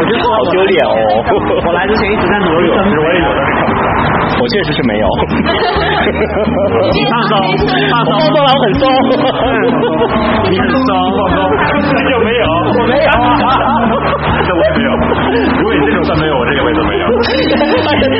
[0.00, 0.90] 我就说好丢脸哦！
[1.66, 2.76] 我来之前一直在努力我
[3.12, 3.26] 也有。
[4.42, 5.06] 我确实是没有。
[6.90, 7.38] 你放松，
[7.94, 8.82] 放松，我放松了，我很松。
[10.50, 11.38] 你很松，放松，
[11.94, 13.06] 那就没有，我没有。
[14.42, 14.90] 这我也没有。
[14.98, 17.06] 如果你这种算没有，我这个我也都没有。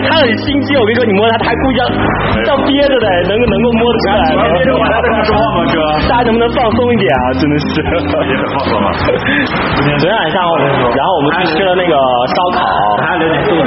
[0.07, 1.83] 他很心机，我跟你说，你摸他，他还故意要
[2.55, 4.23] 要憋着的，能够能够摸得出来。
[4.55, 5.75] 憋着我还在那说话吗，哥？
[6.07, 7.35] 大家能不能放松一点啊？
[7.35, 7.67] 真的是。
[7.83, 8.87] 也很放松了。
[9.03, 10.39] 昨天晚上，
[10.95, 11.95] 然后我们去吃了那个
[12.31, 12.63] 烧烤，
[13.03, 13.51] 还要留点肚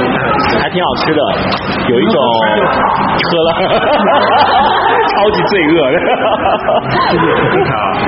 [0.60, 1.20] 还挺好吃的，
[1.88, 2.16] 有一种
[3.30, 3.50] 喝了
[5.06, 5.96] 超级罪恶的。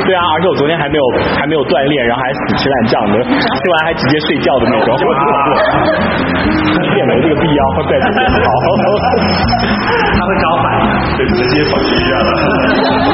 [0.05, 1.05] 对啊，而且我昨天还没有
[1.37, 4.89] 还没有锻炼，然后还死吃烂酱的，吃完还直接睡觉的那种。
[6.83, 8.51] 一点没这个必要在这边好。
[10.19, 10.67] 他会找反
[11.09, 11.17] 的。
[11.17, 12.31] 对，直接跑去医院了。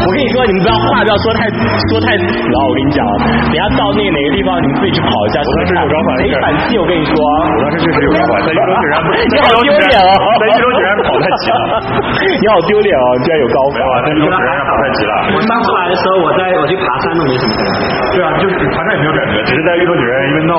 [0.05, 2.59] 我跟你说，你们不要话不要说太说太死啊！
[2.66, 3.01] 我跟你讲，
[3.49, 5.40] 等下到那个哪个地方，你们自己去跑一下。
[5.40, 7.14] 我当时有高反没反气，我跟你说。
[7.14, 8.99] 我当时确实有高反，在一楼居然
[9.30, 10.12] 你好丢脸哦！
[10.40, 11.62] 在一楼居然跑太急了。
[12.42, 13.07] 你好丢脸哦！
[13.22, 15.12] 居然有高反，在一楼居然跑太急了。
[15.32, 15.84] 我上次来。
[15.84, 17.78] 的时候，我在我去爬山都没什么感觉。
[18.16, 20.59] 对啊，就是爬山也没有感觉，只是在一楼居然因为闹，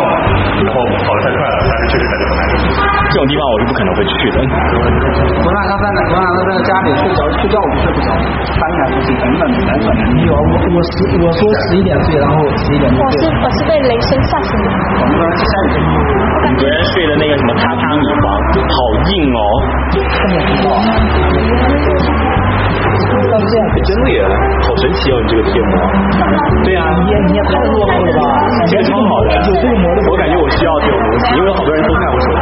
[0.63, 2.54] 然后跑得太快了，但是确实感觉很难受。
[3.15, 4.43] 这种地方我是不可能会去的。
[4.43, 9.95] 我晚他在那，我晚他在家里睡着，睡觉我睡不着，三点多醒，很冷很冷。
[10.27, 13.31] 有我我十我说十一点睡，然后十一点我是。
[13.39, 14.67] 我是被雷声吓醒的。
[14.99, 15.07] 我
[16.43, 18.27] 们昨天下睡的那个什么榻榻米房，
[18.67, 19.39] 好硬哦。
[23.85, 24.19] 真的耶，
[24.65, 25.21] 好神奇哦！
[25.21, 25.71] 你这个贴膜。
[26.63, 28.19] 对啊，你也你也太落后了吧？
[28.65, 32.39] 其实超好的，有这个膜的，我感觉我需要这种东西，因为好多人都看我手机。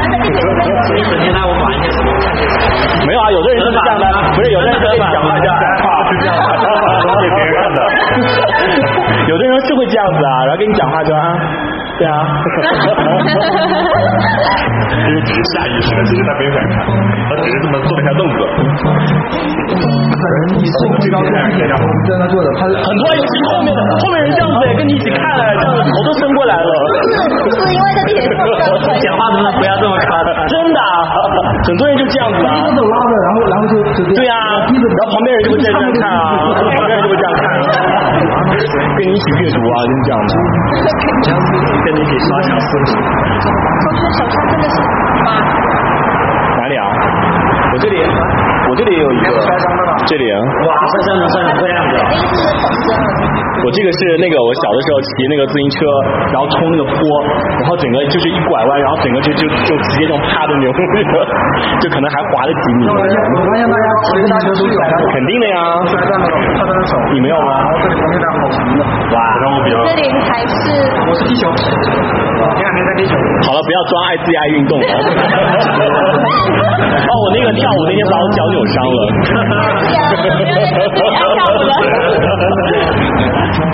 [3.06, 5.54] 没有啊，有的人是这样的，不是有的人就跟你讲话这样，
[6.10, 6.28] 是这样，
[7.20, 7.78] 给别人看的。
[9.28, 11.38] 有的人是会这样子啊，然后跟你讲话就啊，
[11.98, 12.12] 对啊。
[14.90, 16.74] 因为只是下意识的，其实他没有敢看，
[17.28, 18.36] 他只是这么坐了一下凳子。
[20.60, 26.70] 你是我最高中毕业，然后我们在那坐着，他很多尤其是后面的后面人这样子也跟你一起看了，这样子头都伸过来了。
[27.00, 27.02] 是
[27.56, 28.44] 是因为在地铁上
[29.00, 29.59] 讲话能不能不要这么夸张？
[30.50, 30.92] 真的啊，
[31.66, 32.50] 很多人就这样子啊。
[32.66, 34.36] 一手拉着，然后然后就就对啊，
[34.66, 36.20] 然后旁边人就会在这样看啊，
[36.56, 37.58] 旁边人就会这样看啊，
[38.96, 40.32] 跟你一起阅读啊，就是这样的。
[41.84, 42.88] 跟你一起刷小视频。
[43.80, 44.76] 同学手上真的是
[45.24, 45.28] 疤，
[46.58, 46.84] 哪里啊？
[47.72, 49.30] 我这里，我这里也有一个，
[50.06, 50.40] 这里啊。
[50.40, 51.94] 哇，这真的是这样子。
[53.60, 55.76] 我这个是那个我小的时候骑那个自行车，
[56.32, 56.96] 然后冲那个坡，
[57.60, 60.72] 然后整个就是一拐弯，然后整个就就就直接那种趴的那种，
[61.84, 62.88] 就可能还滑了几米。
[62.88, 64.80] 我发现我发现大家骑自行车都有
[65.12, 67.52] 肯定的呀，摔断了摔断了手，你没有吗？
[67.84, 70.72] 这里旁边好长的，哇，然后我比较这里还是
[71.06, 71.68] 我是地球，前
[72.64, 73.12] 两天在地球。
[73.44, 74.88] 好了，不要装爱自己爱运动了。
[77.10, 78.98] 哦，我那个跳舞那天把我脚扭伤了。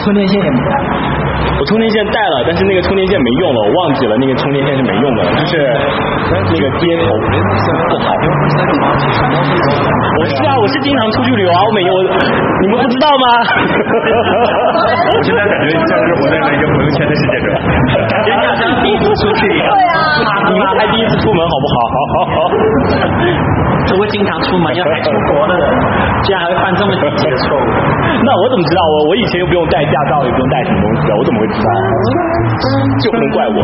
[0.03, 0.71] 充电线也没带，
[1.59, 5.57] 我充电线带了，但是那个充电线没用了，我忘记了那个充电线是没用的，就是
[6.31, 8.07] 那个接头不好。
[10.19, 11.99] 我是啊，我是经常出去旅游啊，我每年我
[12.63, 13.27] 你们不知道吗？
[15.11, 17.49] 我现在感觉像是活在了一个朋友圈的世界中，
[18.25, 19.67] 就像第一次出去一样。
[19.75, 19.99] 对啊，
[20.53, 21.77] 你们还第一次出门好不好？
[23.91, 25.65] 如果经常出门要带出国的人，
[26.25, 27.65] 居然还会犯这么低级的错误。
[28.25, 28.83] 那我怎么知道？
[28.83, 31.69] 我我以前又不用带驾照，也不用带什么东西啊，我怎么会知道？
[33.03, 33.61] 就不能怪我.